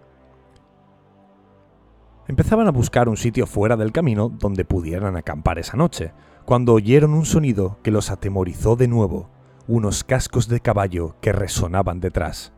[2.26, 6.12] Empezaban a buscar un sitio fuera del camino donde pudieran acampar esa noche,
[6.46, 9.28] cuando oyeron un sonido que los atemorizó de nuevo,
[9.68, 12.53] unos cascos de caballo que resonaban detrás.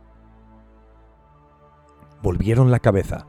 [2.21, 3.27] Volvieron la cabeza,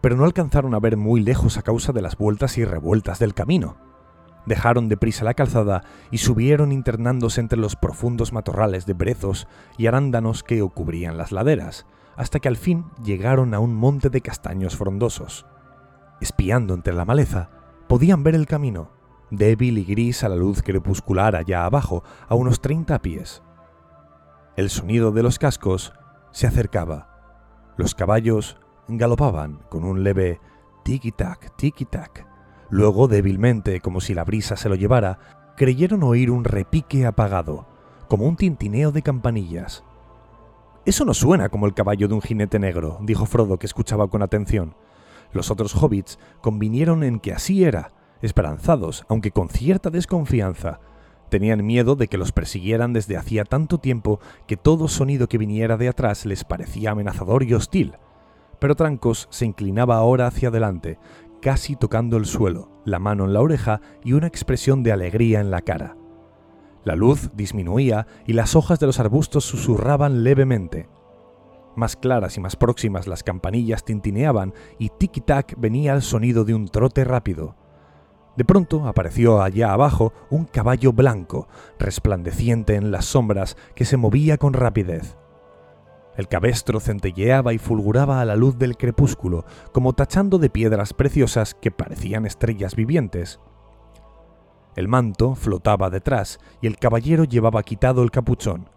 [0.00, 3.34] pero no alcanzaron a ver muy lejos a causa de las vueltas y revueltas del
[3.34, 3.76] camino.
[4.46, 10.42] Dejaron deprisa la calzada y subieron internándose entre los profundos matorrales de brezos y arándanos
[10.42, 11.86] que cubrían las laderas,
[12.16, 15.46] hasta que al fin llegaron a un monte de castaños frondosos.
[16.20, 17.50] Espiando entre la maleza,
[17.86, 18.90] podían ver el camino,
[19.30, 23.42] débil y gris a la luz crepuscular allá abajo, a unos 30 pies.
[24.56, 25.92] El sonido de los cascos
[26.32, 27.09] se acercaba.
[27.80, 28.58] Los caballos
[28.88, 30.38] galopaban con un leve
[30.84, 32.26] tiki-tac, tiki-tac.
[32.68, 37.66] Luego, débilmente, como si la brisa se lo llevara, creyeron oír un repique apagado,
[38.06, 39.82] como un tintineo de campanillas.
[40.84, 44.20] Eso no suena como el caballo de un jinete negro, dijo Frodo, que escuchaba con
[44.20, 44.74] atención.
[45.32, 50.80] Los otros hobbits convinieron en que así era, esperanzados, aunque con cierta desconfianza.
[51.30, 54.18] Tenían miedo de que los persiguieran desde hacía tanto tiempo
[54.48, 57.94] que todo sonido que viniera de atrás les parecía amenazador y hostil.
[58.58, 60.98] Pero Trancos se inclinaba ahora hacia adelante,
[61.40, 65.52] casi tocando el suelo, la mano en la oreja y una expresión de alegría en
[65.52, 65.96] la cara.
[66.82, 70.88] La luz disminuía y las hojas de los arbustos susurraban levemente.
[71.76, 76.66] Más claras y más próximas las campanillas tintineaban y tic-tac venía el sonido de un
[76.66, 77.54] trote rápido.
[78.36, 84.38] De pronto apareció allá abajo un caballo blanco, resplandeciente en las sombras, que se movía
[84.38, 85.16] con rapidez.
[86.16, 91.54] El cabestro centelleaba y fulguraba a la luz del crepúsculo, como tachando de piedras preciosas
[91.54, 93.40] que parecían estrellas vivientes.
[94.76, 98.68] El manto flotaba detrás y el caballero llevaba quitado el capuchón.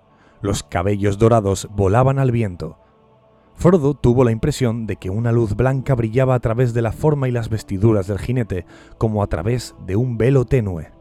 [0.42, 2.78] Los cabellos dorados volaban al viento.
[3.56, 7.28] Frodo tuvo la impresión de que una luz blanca brillaba a través de la forma
[7.28, 8.66] y las vestiduras del jinete,
[8.98, 10.92] como a través de un velo tenue.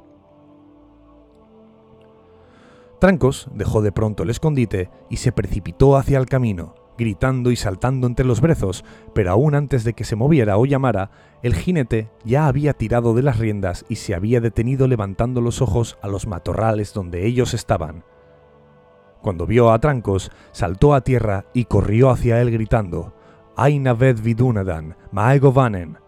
[3.01, 8.07] Trancos dejó de pronto el escondite y se precipitó hacia el camino, gritando y saltando
[8.07, 11.11] entre los brezos, pero aún antes de que se moviera o llamara,
[11.43, 15.99] el jinete ya había tirado de las riendas y se había detenido levantando los ojos
[16.01, 18.05] a los matorrales donde ellos estaban.
[19.23, 23.15] Cuando vio a Trancos, saltó a tierra y corrió hacia él gritando:
[23.57, 25.99] Aina ved vidunadan, vanen.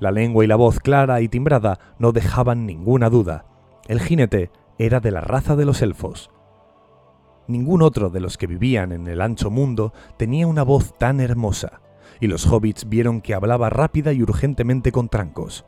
[0.00, 3.44] La lengua y la voz clara y timbrada no dejaban ninguna duda.
[3.88, 6.30] El jinete era de la raza de los elfos.
[7.46, 11.80] Ningún otro de los que vivían en el ancho mundo tenía una voz tan hermosa,
[12.20, 15.66] y los hobbits vieron que hablaba rápida y urgentemente con Trancos.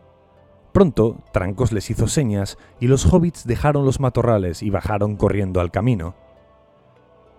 [0.72, 5.70] Pronto, Trancos les hizo señas y los hobbits dejaron los matorrales y bajaron corriendo al
[5.70, 6.14] camino.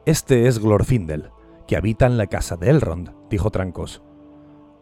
[0.08, 1.30] Este es Glorfindel,
[1.68, 4.02] que habita en la casa de Elrond, dijo Trancos.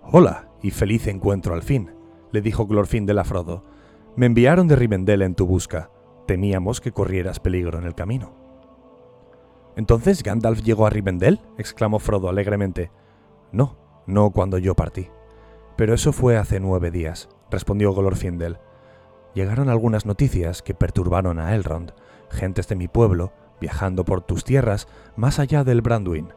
[0.01, 1.91] Hola, y feliz encuentro al fin,
[2.31, 3.65] le dijo Glorfindel a Frodo.
[4.15, 5.91] Me enviaron de Rivendell en tu busca.
[6.25, 8.33] Temíamos que corrieras peligro en el camino.
[9.75, 11.41] ¿Entonces Gandalf llegó a Rivendell?
[11.57, 12.89] exclamó Frodo alegremente.
[13.51, 13.75] No,
[14.07, 15.09] no cuando yo partí.
[15.75, 18.59] Pero eso fue hace nueve días, respondió Glorfindel.
[19.33, 21.91] Llegaron algunas noticias que perturbaron a Elrond.
[22.29, 26.29] Gentes de mi pueblo viajando por tus tierras más allá del Branduin.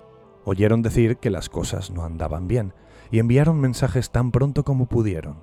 [0.44, 2.74] Oyeron decir que las cosas no andaban bien
[3.10, 5.36] y enviaron mensajes tan pronto como pudieron.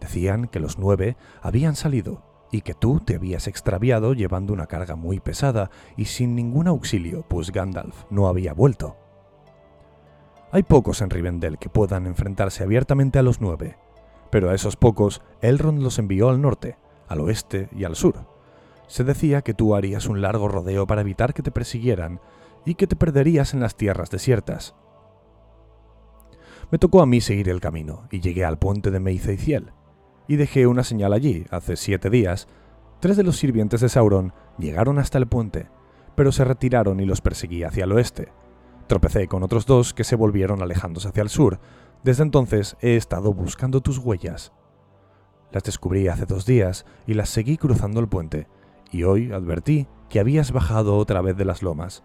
[0.00, 4.96] Decían que los nueve habían salido y que tú te habías extraviado llevando una carga
[4.96, 8.96] muy pesada y sin ningún auxilio, pues Gandalf no había vuelto.
[10.52, 13.76] Hay pocos en Rivendell que puedan enfrentarse abiertamente a los nueve,
[14.30, 16.76] pero a esos pocos Elrond los envió al norte,
[17.06, 18.26] al oeste y al sur,
[18.90, 22.20] se decía que tú harías un largo rodeo para evitar que te persiguieran
[22.64, 24.74] y que te perderías en las tierras desiertas.
[26.72, 29.70] Me tocó a mí seguir el camino y llegué al puente de Meiceiciel
[30.26, 32.48] y dejé una señal allí hace siete días.
[32.98, 35.68] Tres de los sirvientes de Sauron llegaron hasta el puente,
[36.16, 38.32] pero se retiraron y los perseguí hacia el oeste.
[38.88, 41.60] Tropecé con otros dos que se volvieron alejándose hacia el sur.
[42.02, 44.52] Desde entonces he estado buscando tus huellas.
[45.52, 48.48] Las descubrí hace dos días y las seguí cruzando el puente
[48.90, 52.02] y hoy advertí que habías bajado otra vez de las lomas.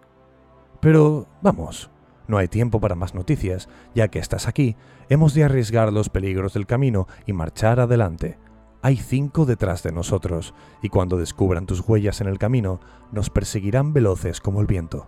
[0.79, 1.89] Pero, vamos,
[2.27, 4.75] no hay tiempo para más noticias, ya que estás aquí,
[5.09, 8.37] hemos de arriesgar los peligros del camino y marchar adelante.
[8.81, 12.79] Hay cinco detrás de nosotros, y cuando descubran tus huellas en el camino,
[13.11, 15.07] nos perseguirán veloces como el viento.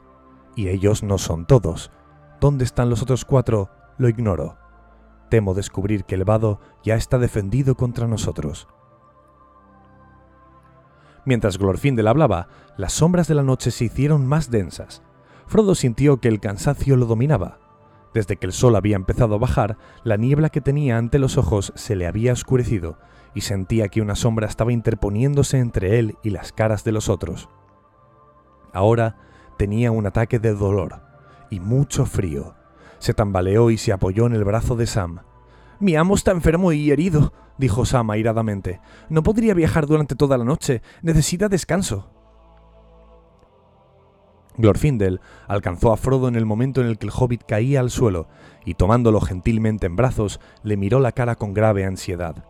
[0.55, 1.91] Y ellos no son todos.
[2.41, 3.69] ¿Dónde están los otros cuatro?
[3.99, 4.57] Lo ignoro.
[5.29, 8.67] Temo descubrir que el vado ya está defendido contra nosotros
[11.27, 12.47] Mientras Glorfindel hablaba,
[12.77, 15.03] las sombras de la noche se hicieron más densas.
[15.45, 17.59] Frodo sintió que el cansancio lo dominaba.
[18.13, 21.73] Desde que el sol había empezado a bajar, la niebla que tenía ante los ojos
[21.75, 22.97] se le había oscurecido,
[23.33, 27.49] y sentía que una sombra estaba interponiéndose entre él y las caras de los otros.
[28.71, 29.17] Ahora
[29.57, 31.01] tenía un ataque de dolor
[31.49, 32.55] y mucho frío.
[32.99, 35.23] Se tambaleó y se apoyó en el brazo de Sam.
[35.79, 38.79] Mi amo está enfermo y herido, dijo Sam airadamente.
[39.09, 40.81] No podría viajar durante toda la noche.
[41.01, 42.09] Necesita descanso.
[44.57, 48.27] Glorfindel alcanzó a Frodo en el momento en el que el hobbit caía al suelo,
[48.65, 52.43] y tomándolo gentilmente en brazos, le miró la cara con grave ansiedad.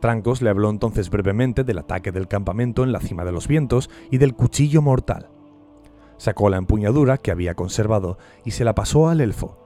[0.00, 3.88] Trancos le habló entonces brevemente del ataque del campamento en la cima de los vientos
[4.10, 5.30] y del cuchillo mortal.
[6.18, 9.65] Sacó la empuñadura que había conservado y se la pasó al elfo.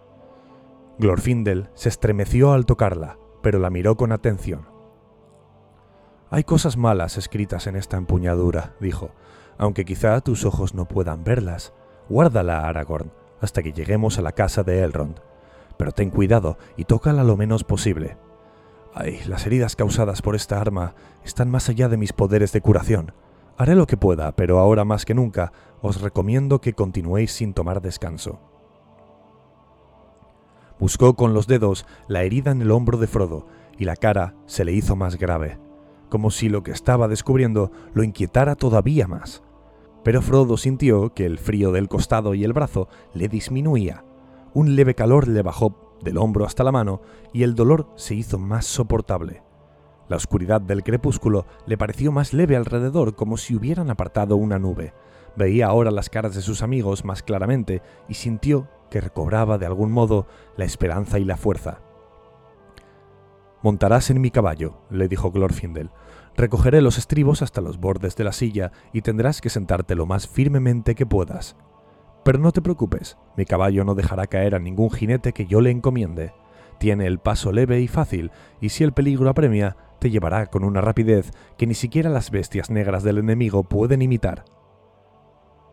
[1.00, 4.68] Glorfindel se estremeció al tocarla, pero la miró con atención.
[6.28, 9.12] Hay cosas malas escritas en esta empuñadura, dijo,
[9.56, 11.72] aunque quizá tus ojos no puedan verlas.
[12.10, 15.20] Guárdala, Aragorn, hasta que lleguemos a la casa de Elrond.
[15.78, 18.18] Pero ten cuidado y tócala lo menos posible.
[18.92, 20.94] Ay, las heridas causadas por esta arma
[21.24, 23.14] están más allá de mis poderes de curación.
[23.56, 27.80] Haré lo que pueda, pero ahora más que nunca os recomiendo que continuéis sin tomar
[27.80, 28.49] descanso.
[30.80, 33.46] Buscó con los dedos la herida en el hombro de Frodo,
[33.78, 35.58] y la cara se le hizo más grave,
[36.08, 39.42] como si lo que estaba descubriendo lo inquietara todavía más.
[40.02, 44.04] Pero Frodo sintió que el frío del costado y el brazo le disminuía.
[44.54, 47.02] Un leve calor le bajó del hombro hasta la mano
[47.34, 49.42] y el dolor se hizo más soportable.
[50.08, 54.94] La oscuridad del crepúsculo le pareció más leve alrededor como si hubieran apartado una nube.
[55.36, 59.92] Veía ahora las caras de sus amigos más claramente y sintió que recobraba de algún
[59.92, 60.26] modo
[60.56, 61.80] la esperanza y la fuerza.
[63.62, 65.90] Montarás en mi caballo, le dijo Glorfindel.
[66.36, 70.28] Recogeré los estribos hasta los bordes de la silla y tendrás que sentarte lo más
[70.28, 71.56] firmemente que puedas.
[72.24, 75.70] Pero no te preocupes, mi caballo no dejará caer a ningún jinete que yo le
[75.70, 76.32] encomiende.
[76.78, 78.30] Tiene el paso leve y fácil,
[78.60, 82.70] y si el peligro apremia, te llevará con una rapidez que ni siquiera las bestias
[82.70, 84.44] negras del enemigo pueden imitar.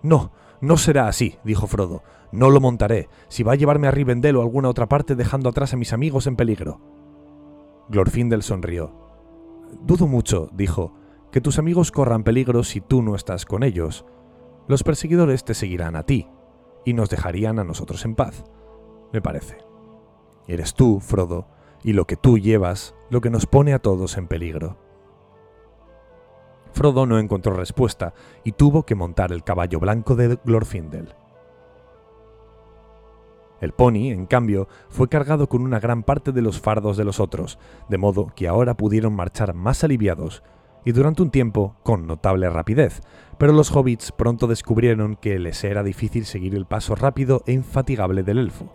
[0.04, 2.04] No, no será así, dijo Frodo.
[2.32, 5.50] No lo montaré, si va a llevarme a Rivendell o a alguna otra parte dejando
[5.50, 6.80] atrás a mis amigos en peligro.
[7.90, 8.92] Glorfindel sonrió.
[9.82, 10.94] Dudo mucho, dijo,
[11.32, 14.06] que tus amigos corran peligro si tú no estás con ellos.
[14.68, 16.28] Los perseguidores te seguirán a ti,
[16.84, 18.44] y nos dejarían a nosotros en paz,
[19.14, 19.58] me parece.
[20.48, 21.48] Eres tú, Frodo,
[21.84, 24.78] y lo que tú llevas, lo que nos pone a todos en peligro.
[26.72, 28.14] Frodo no encontró respuesta
[28.44, 31.16] y tuvo que montar el caballo blanco de Glorfindel.
[33.60, 37.20] El pony, en cambio, fue cargado con una gran parte de los fardos de los
[37.20, 37.58] otros,
[37.90, 40.44] de modo que ahora pudieron marchar más aliviados,
[40.86, 43.02] y durante un tiempo con notable rapidez,
[43.38, 48.24] pero los hobbits pronto descubrieron que les era difícil seguir el paso rápido e infatigable
[48.24, 48.74] del elfo.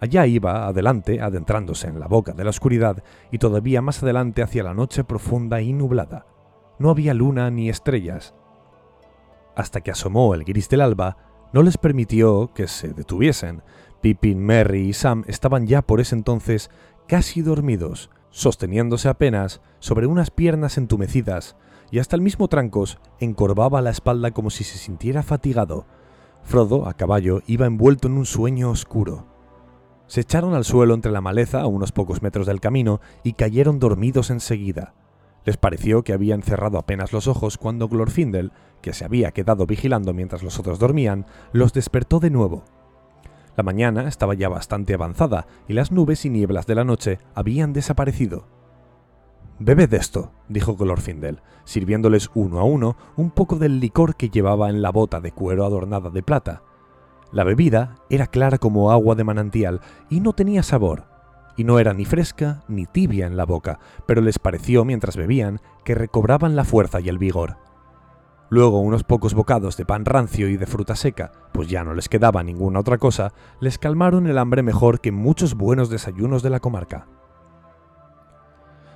[0.00, 4.62] Allá iba, adelante, adentrándose en la boca de la oscuridad, y todavía más adelante hacia
[4.62, 6.26] la noche profunda y nublada.
[6.78, 8.34] No había luna ni estrellas.
[9.54, 11.16] Hasta que asomó el gris del alba,
[11.56, 13.62] no les permitió que se detuviesen.
[14.02, 16.70] Pippin, Merry y Sam estaban ya por ese entonces
[17.08, 21.56] casi dormidos, sosteniéndose apenas sobre unas piernas entumecidas,
[21.90, 25.86] y hasta el mismo Trancos encorvaba la espalda como si se sintiera fatigado.
[26.42, 29.26] Frodo, a caballo, iba envuelto en un sueño oscuro.
[30.08, 33.78] Se echaron al suelo entre la maleza a unos pocos metros del camino y cayeron
[33.78, 34.92] dormidos enseguida.
[35.46, 38.50] Les pareció que habían cerrado apenas los ojos cuando Glorfindel,
[38.82, 42.64] que se había quedado vigilando mientras los otros dormían, los despertó de nuevo.
[43.56, 47.72] La mañana estaba ya bastante avanzada y las nubes y nieblas de la noche habían
[47.72, 48.48] desaparecido.
[49.60, 54.82] Bebed esto, dijo Glorfindel, sirviéndoles uno a uno un poco del licor que llevaba en
[54.82, 56.62] la bota de cuero adornada de plata.
[57.30, 59.80] La bebida era clara como agua de manantial
[60.10, 61.04] y no tenía sabor,
[61.56, 65.60] y no era ni fresca ni tibia en la boca, pero les pareció mientras bebían
[65.84, 67.56] que recobraban la fuerza y el vigor.
[68.48, 72.08] Luego unos pocos bocados de pan rancio y de fruta seca, pues ya no les
[72.08, 76.60] quedaba ninguna otra cosa, les calmaron el hambre mejor que muchos buenos desayunos de la
[76.60, 77.08] comarca.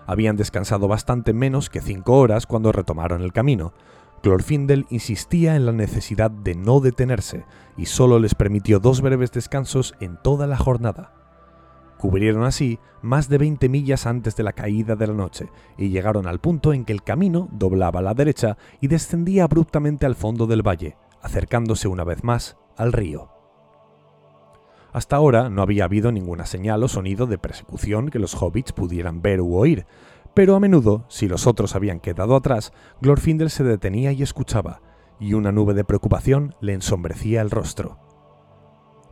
[0.07, 3.73] Habían descansado bastante menos que cinco horas cuando retomaron el camino.
[4.23, 7.45] Glorfindel insistía en la necesidad de no detenerse
[7.77, 11.20] y solo les permitió dos breves descansos en toda la jornada.
[12.01, 16.27] Cubrieron así más de 20 millas antes de la caída de la noche y llegaron
[16.27, 20.47] al punto en que el camino doblaba a la derecha y descendía abruptamente al fondo
[20.47, 23.29] del valle, acercándose una vez más al río.
[24.95, 29.21] Hasta ahora no había habido ninguna señal o sonido de persecución que los hobbits pudieran
[29.21, 29.85] ver u oír,
[30.33, 32.73] Pero a menudo, si los otros habían quedado atrás,
[33.03, 34.81] Glorfindel se detenía y escuchaba,
[35.19, 38.10] y una nube de preocupación le ensombrecía el rostro.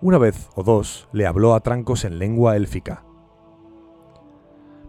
[0.01, 3.05] Una vez o dos le habló a trancos en lengua élfica.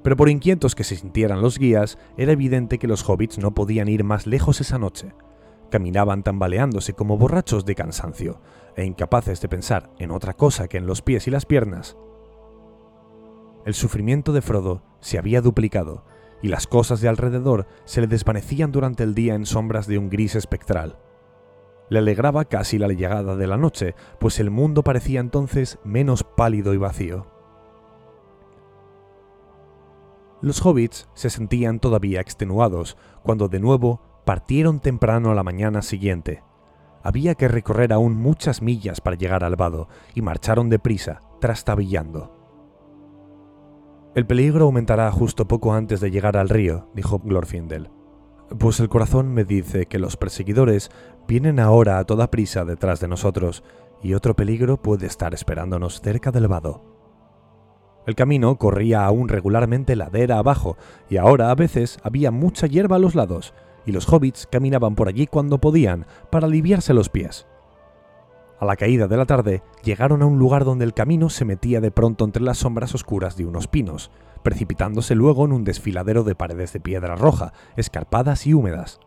[0.03, 3.87] Pero por inquietos que se sintieran los guías, era evidente que los hobbits no podían
[3.87, 5.13] ir más lejos esa noche.
[5.71, 8.39] Caminaban tambaleándose como borrachos de cansancio,
[8.75, 11.97] e incapaces de pensar en otra cosa que en los pies y las piernas.
[13.65, 16.05] El sufrimiento de Frodo se había duplicado,
[16.41, 20.09] y las cosas de alrededor se le desvanecían durante el día en sombras de un
[20.09, 20.97] gris espectral.
[21.89, 26.73] Le alegraba casi la llegada de la noche, pues el mundo parecía entonces menos pálido
[26.73, 27.27] y vacío.
[30.41, 36.43] Los hobbits se sentían todavía extenuados cuando de nuevo partieron temprano a la mañana siguiente.
[37.03, 42.35] Había que recorrer aún muchas millas para llegar al vado y marcharon deprisa, trastabillando.
[44.15, 47.89] El peligro aumentará justo poco antes de llegar al río, dijo Glorfindel.
[48.57, 50.89] Pues el corazón me dice que los perseguidores
[51.29, 53.63] vienen ahora a toda prisa detrás de nosotros,
[54.01, 56.81] y otro peligro puede estar esperándonos cerca del vado.
[58.07, 60.75] El camino corría aún regularmente ladera abajo,
[61.07, 63.53] y ahora a veces había mucha hierba a los lados,
[63.85, 67.45] y los hobbits caminaban por allí cuando podían para aliviarse los pies.
[68.59, 71.79] A la caída de la tarde llegaron a un lugar donde el camino se metía
[71.79, 74.09] de pronto entre las sombras oscuras de unos pinos,
[74.41, 78.99] precipitándose luego en un desfiladero de paredes de piedra roja, escarpadas y húmedas.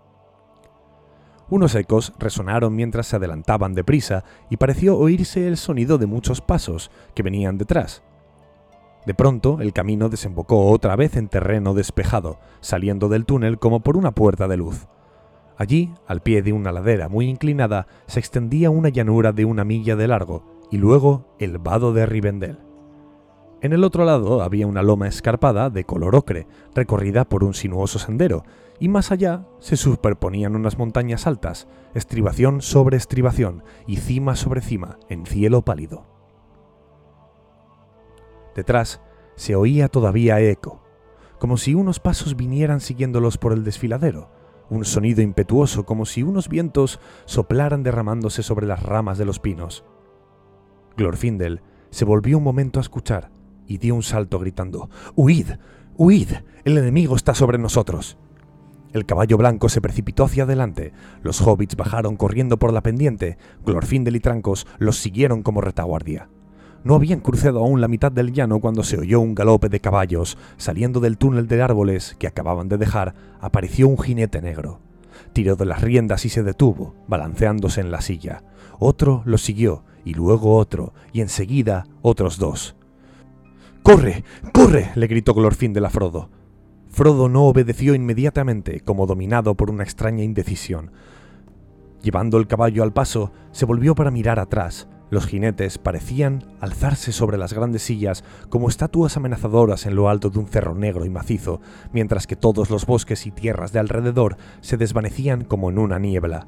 [1.52, 6.90] Unos ecos resonaron mientras se adelantaban deprisa y pareció oírse el sonido de muchos pasos
[7.14, 8.02] que venían detrás.
[9.04, 13.98] De pronto el camino desembocó otra vez en terreno despejado, saliendo del túnel como por
[13.98, 14.86] una puerta de luz.
[15.58, 19.94] Allí, al pie de una ladera muy inclinada, se extendía una llanura de una milla
[19.94, 22.60] de largo, y luego el vado de Rivendell.
[23.60, 27.98] En el otro lado había una loma escarpada de color ocre, recorrida por un sinuoso
[27.98, 28.42] sendero,
[28.82, 34.98] y más allá se superponían unas montañas altas, estribación sobre estribación y cima sobre cima,
[35.08, 36.04] en cielo pálido.
[38.56, 39.00] Detrás
[39.36, 40.82] se oía todavía eco,
[41.38, 44.32] como si unos pasos vinieran siguiéndolos por el desfiladero,
[44.68, 49.84] un sonido impetuoso como si unos vientos soplaran derramándose sobre las ramas de los pinos.
[50.96, 53.30] Glorfindel se volvió un momento a escuchar
[53.64, 55.50] y dio un salto gritando ¡Huid!
[55.96, 56.30] ¡Huid!
[56.64, 58.18] El enemigo está sobre nosotros.
[58.92, 64.16] El caballo blanco se precipitó hacia adelante, los hobbits bajaron corriendo por la pendiente, Glorfindel
[64.16, 66.28] y Trancos los siguieron como retaguardia.
[66.84, 70.36] No habían cruzado aún la mitad del llano cuando se oyó un galope de caballos.
[70.56, 74.80] Saliendo del túnel de árboles que acababan de dejar, apareció un jinete negro.
[75.32, 78.42] Tiró de las riendas y se detuvo, balanceándose en la silla.
[78.80, 82.74] Otro lo siguió, y luego otro, y enseguida otros dos.
[83.84, 84.24] ¡Corre!
[84.52, 84.90] ¡Corre!
[84.96, 86.30] le gritó Glorfindel a Frodo.
[86.92, 90.90] Frodo no obedeció inmediatamente, como dominado por una extraña indecisión.
[92.02, 97.38] Llevando el caballo al paso, se volvió para mirar atrás, los jinetes parecían alzarse sobre
[97.38, 101.62] las grandes sillas como estatuas amenazadoras en lo alto de un cerro negro y macizo,
[101.92, 106.46] mientras que todos los bosques y tierras de alrededor se desvanecían como en una niebla.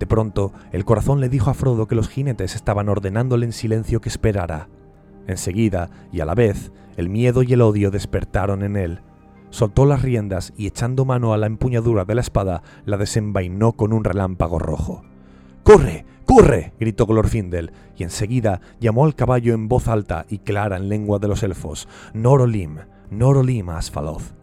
[0.00, 4.00] De pronto, el corazón le dijo a Frodo que los jinetes estaban ordenándole en silencio
[4.00, 4.68] que esperara.
[5.28, 9.00] Enseguida, y a la vez, el miedo y el odio despertaron en él.
[9.50, 13.92] Soltó las riendas y echando mano a la empuñadura de la espada, la desenvainó con
[13.92, 15.02] un relámpago rojo.
[15.62, 16.04] ¡Corre!
[16.24, 16.72] ¡Corre!
[16.78, 21.28] gritó Glorfindel, y enseguida llamó al caballo en voz alta y clara en lengua de
[21.28, 22.78] los elfos: Norolim,
[23.10, 24.34] Norolim Asfaloth.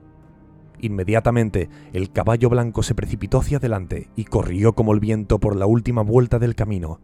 [0.79, 5.65] Inmediatamente el caballo blanco se precipitó hacia adelante y corrió como el viento por la
[5.65, 6.99] última vuelta del camino.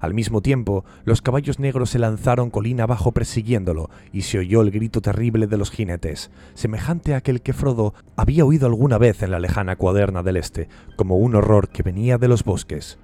[0.00, 4.70] Al mismo tiempo, los caballos negros se lanzaron colina abajo persiguiéndolo, y se oyó el
[4.70, 9.30] grito terrible de los jinetes, semejante a aquel que Frodo había oído alguna vez en
[9.30, 12.98] la lejana cuaderna del este, como un horror que venía de los bosques.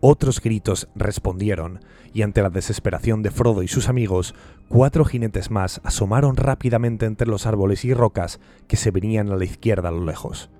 [0.00, 1.80] Otros gritos respondieron,
[2.12, 4.34] y ante la desesperación de Frodo y sus amigos,
[4.68, 8.38] cuatro jinetes más asomaron rápidamente entre los árboles y rocas
[8.68, 10.50] que se venían a la izquierda a lo lejos.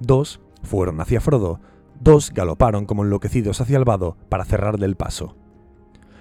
[0.00, 1.60] Dos fueron hacia Frodo,
[2.00, 5.36] dos galoparon como enloquecidos hacia el vado para cerrarle el paso.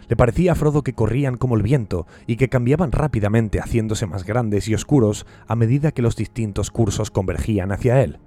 [0.10, 4.24] Le parecía a Frodo que corrían como el viento y que cambiaban rápidamente haciéndose más
[4.24, 8.20] grandes y oscuros a medida que los distintos cursos convergían hacia él.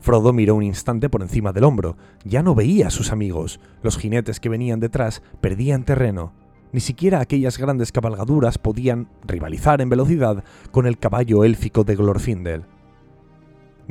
[0.00, 1.96] Frodo miró un instante por encima del hombro.
[2.24, 3.60] Ya no veía a sus amigos.
[3.82, 6.32] Los jinetes que venían detrás perdían terreno.
[6.72, 10.42] Ni siquiera aquellas grandes cabalgaduras podían rivalizar en velocidad
[10.72, 12.64] con el caballo élfico de Glorfindel.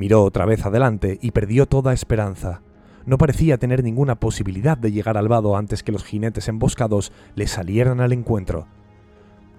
[0.01, 2.63] Miró otra vez adelante y perdió toda esperanza.
[3.05, 7.45] No parecía tener ninguna posibilidad de llegar al vado antes que los jinetes emboscados le
[7.45, 8.65] salieran al encuentro.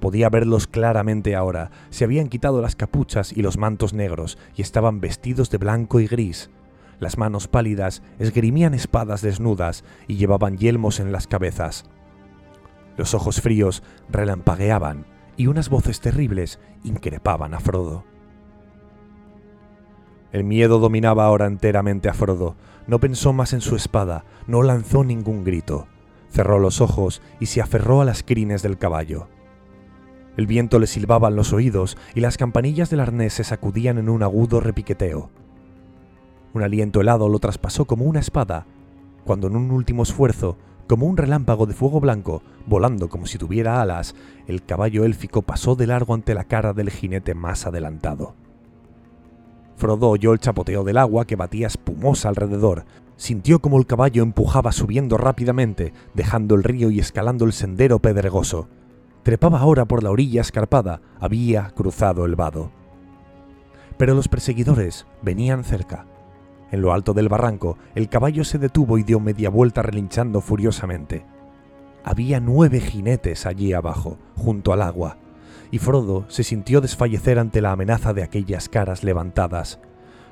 [0.01, 1.71] Podía verlos claramente ahora.
[1.91, 6.09] Se habían quitado las capuchas y los mantos negros y estaban vestidos de blanco y
[6.09, 6.51] gris.
[6.99, 11.85] Las manos pálidas esgrimían espadas desnudas y llevaban yelmos en las cabezas.
[12.97, 18.12] Los ojos fríos relampagueaban y unas voces terribles increpaban a Frodo.
[20.33, 22.57] El miedo dominaba ahora enteramente a Frodo.
[22.87, 25.87] No pensó más en su espada, no lanzó ningún grito.
[26.31, 29.29] Cerró los ojos y se aferró a las crines del caballo.
[30.39, 34.09] El viento le silbaba en los oídos y las campanillas del arnés se sacudían en
[34.09, 35.29] un agudo repiqueteo.
[36.55, 38.67] Un aliento helado lo traspasó como una espada,
[39.25, 40.57] cuando en un último esfuerzo,
[40.89, 44.15] como un relámpago de fuego blanco, volando como si tuviera alas,
[44.47, 48.35] el caballo élfico pasó de largo ante la cara del jinete más adelantado.
[49.77, 52.85] Frodo oyó el chapoteo del agua que batía espumosa alrededor.
[53.17, 58.69] Sintió como el caballo empujaba subiendo rápidamente, dejando el río y escalando el sendero pedregoso.
[59.23, 62.73] Trepaba ahora por la orilla escarpada, había cruzado el vado.
[63.97, 66.07] Pero los perseguidores venían cerca.
[66.73, 71.25] En lo alto del barranco, el caballo se detuvo y dio media vuelta relinchando furiosamente.
[72.03, 75.19] Había nueve jinetes allí abajo, junto al agua,
[75.73, 79.81] y Frodo se sintió desfallecer ante la amenaza de aquellas caras levantadas.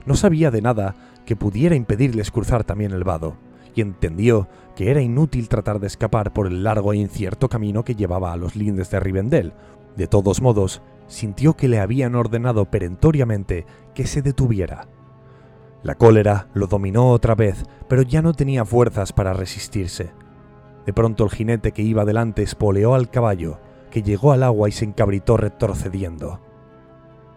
[0.05, 3.37] No sabía de nada que pudiera impedirles cruzar también el vado,
[3.75, 7.95] y entendió que era inútil tratar de escapar por el largo e incierto camino que
[7.95, 9.55] llevaba a los lindes de Rivendell.
[9.97, 13.65] De todos modos, sintió que le habían ordenado perentoriamente
[13.95, 14.89] que se detuviera.
[15.83, 20.13] La cólera lo dominó otra vez, pero ya no tenía fuerzas para resistirse.
[20.85, 23.59] De pronto el jinete que iba delante espoleó al caballo,
[23.91, 26.41] que llegó al agua y se encabritó retrocediendo.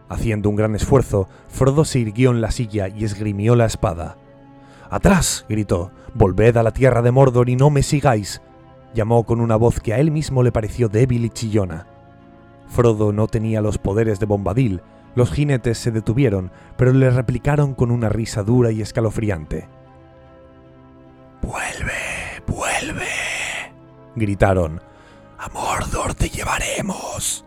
[0.09, 4.17] Haciendo un gran esfuerzo, Frodo se irguió en la silla y esgrimió la espada.
[4.89, 5.45] ¡Atrás!
[5.49, 5.91] gritó.
[6.13, 8.41] Volved a la tierra de Mordor y no me sigáis.
[8.93, 11.87] llamó con una voz que a él mismo le pareció débil y chillona.
[12.67, 14.81] Frodo no tenía los poderes de Bombadil.
[15.15, 19.67] Los jinetes se detuvieron, pero le replicaron con una risa dura y escalofriante.
[21.41, 22.43] ¡Vuelve!
[22.47, 23.07] ¡Vuelve!
[24.15, 24.81] gritaron.
[25.43, 27.43] ¡A Mordor te llevaremos!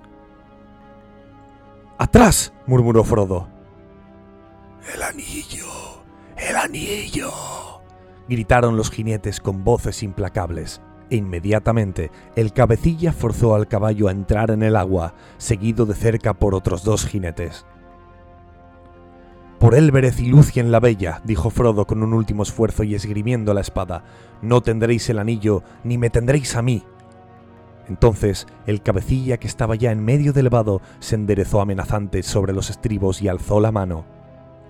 [1.97, 2.53] ¡Atrás!
[2.67, 3.49] murmuró Frodo.
[4.95, 5.65] El anillo.
[6.37, 7.31] El anillo.
[8.29, 14.51] gritaron los jinetes con voces implacables, e inmediatamente el cabecilla forzó al caballo a entrar
[14.51, 17.65] en el agua, seguido de cerca por otros dos jinetes.
[19.59, 23.63] Por Elbereth y Lucien la Bella, dijo Frodo con un último esfuerzo y esgrimiendo la
[23.63, 24.05] espada,
[24.43, 26.85] no tendréis el anillo, ni me tendréis a mí.
[27.89, 32.71] Entonces el cabecilla que estaba ya en medio del vado se enderezó amenazante sobre los
[32.71, 34.05] estribos y alzó la mano.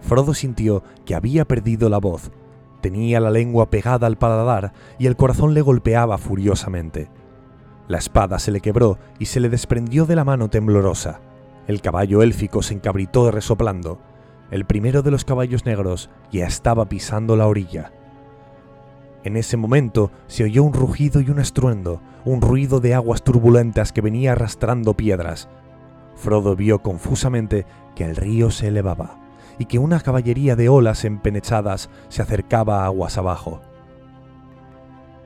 [0.01, 2.31] Frodo sintió que había perdido la voz.
[2.81, 7.11] Tenía la lengua pegada al paladar y el corazón le golpeaba furiosamente.
[7.89, 11.21] La espada se le quebró y se le desprendió de la mano temblorosa.
[11.67, 14.01] El caballo élfico se encabritó resoplando.
[14.51, 17.93] El primero de los caballos negros ya estaba pisando la orilla.
[19.27, 23.91] En ese momento se oyó un rugido y un estruendo, un ruido de aguas turbulentas
[23.93, 25.49] que venía arrastrando piedras.
[26.15, 27.67] Frodo vio confusamente
[27.97, 29.19] que el río se elevaba
[29.59, 33.61] y que una caballería de olas empenechadas se acercaba aguas abajo.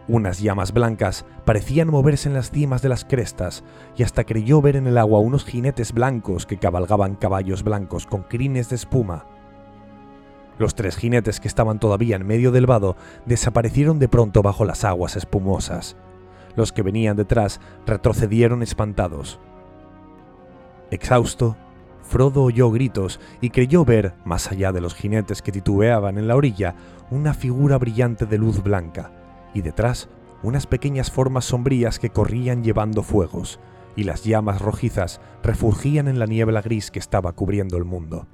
[0.08, 3.64] Unas llamas blancas parecían moverse en las cimas de las crestas
[3.98, 8.22] y hasta creyó ver en el agua unos jinetes blancos que cabalgaban caballos blancos con
[8.22, 9.26] crines de espuma.
[10.60, 12.94] Los tres jinetes que estaban todavía en medio del vado
[13.24, 15.96] desaparecieron de pronto bajo las aguas espumosas.
[16.54, 19.40] Los que venían detrás retrocedieron espantados.
[20.90, 21.56] Exhausto,
[22.02, 26.36] Frodo oyó gritos y creyó ver, más allá de los jinetes que titubeaban en la
[26.36, 26.74] orilla,
[27.10, 29.12] una figura brillante de luz blanca,
[29.54, 30.10] y detrás
[30.42, 33.60] unas pequeñas formas sombrías que corrían llevando fuegos,
[33.96, 38.26] y las llamas rojizas refugían en la niebla gris que estaba cubriendo el mundo.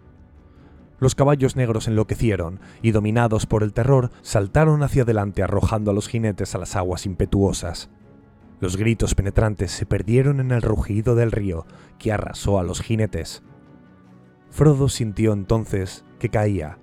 [0.99, 6.09] Los caballos negros enloquecieron y, dominados por el terror, saltaron hacia adelante arrojando a los
[6.09, 7.90] jinetes a las aguas impetuosas.
[8.61, 11.66] Los gritos penetrantes se perdieron en el rugido del río
[11.99, 13.42] que arrasó a los jinetes.
[14.51, 16.78] Frodo sintió entonces que caía,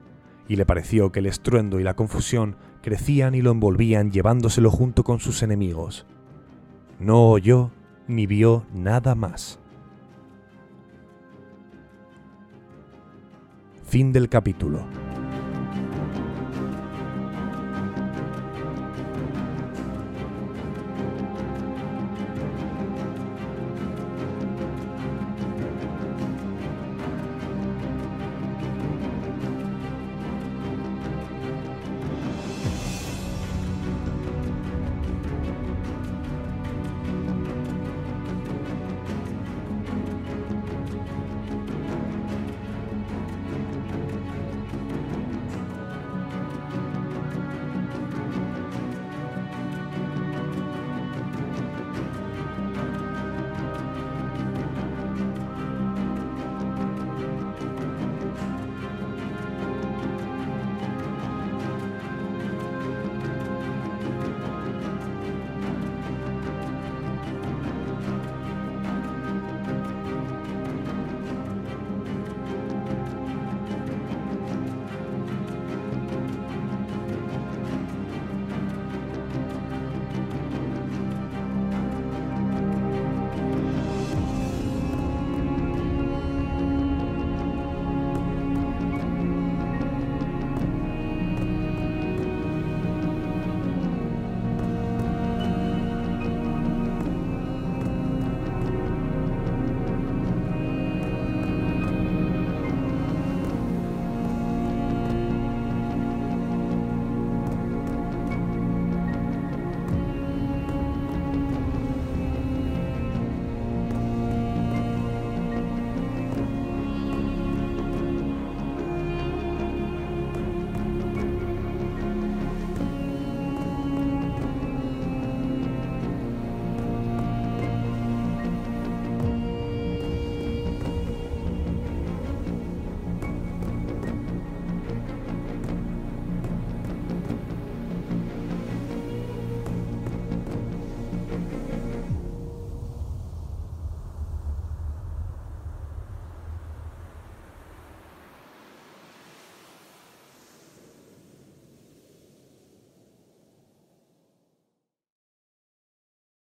[0.47, 5.03] y le pareció que el estruendo y la confusión crecían y lo envolvían llevándoselo junto
[5.03, 6.05] con sus enemigos.
[6.99, 7.72] No oyó
[8.07, 9.59] ni vio nada más.
[13.94, 15.03] Fin del capítulo.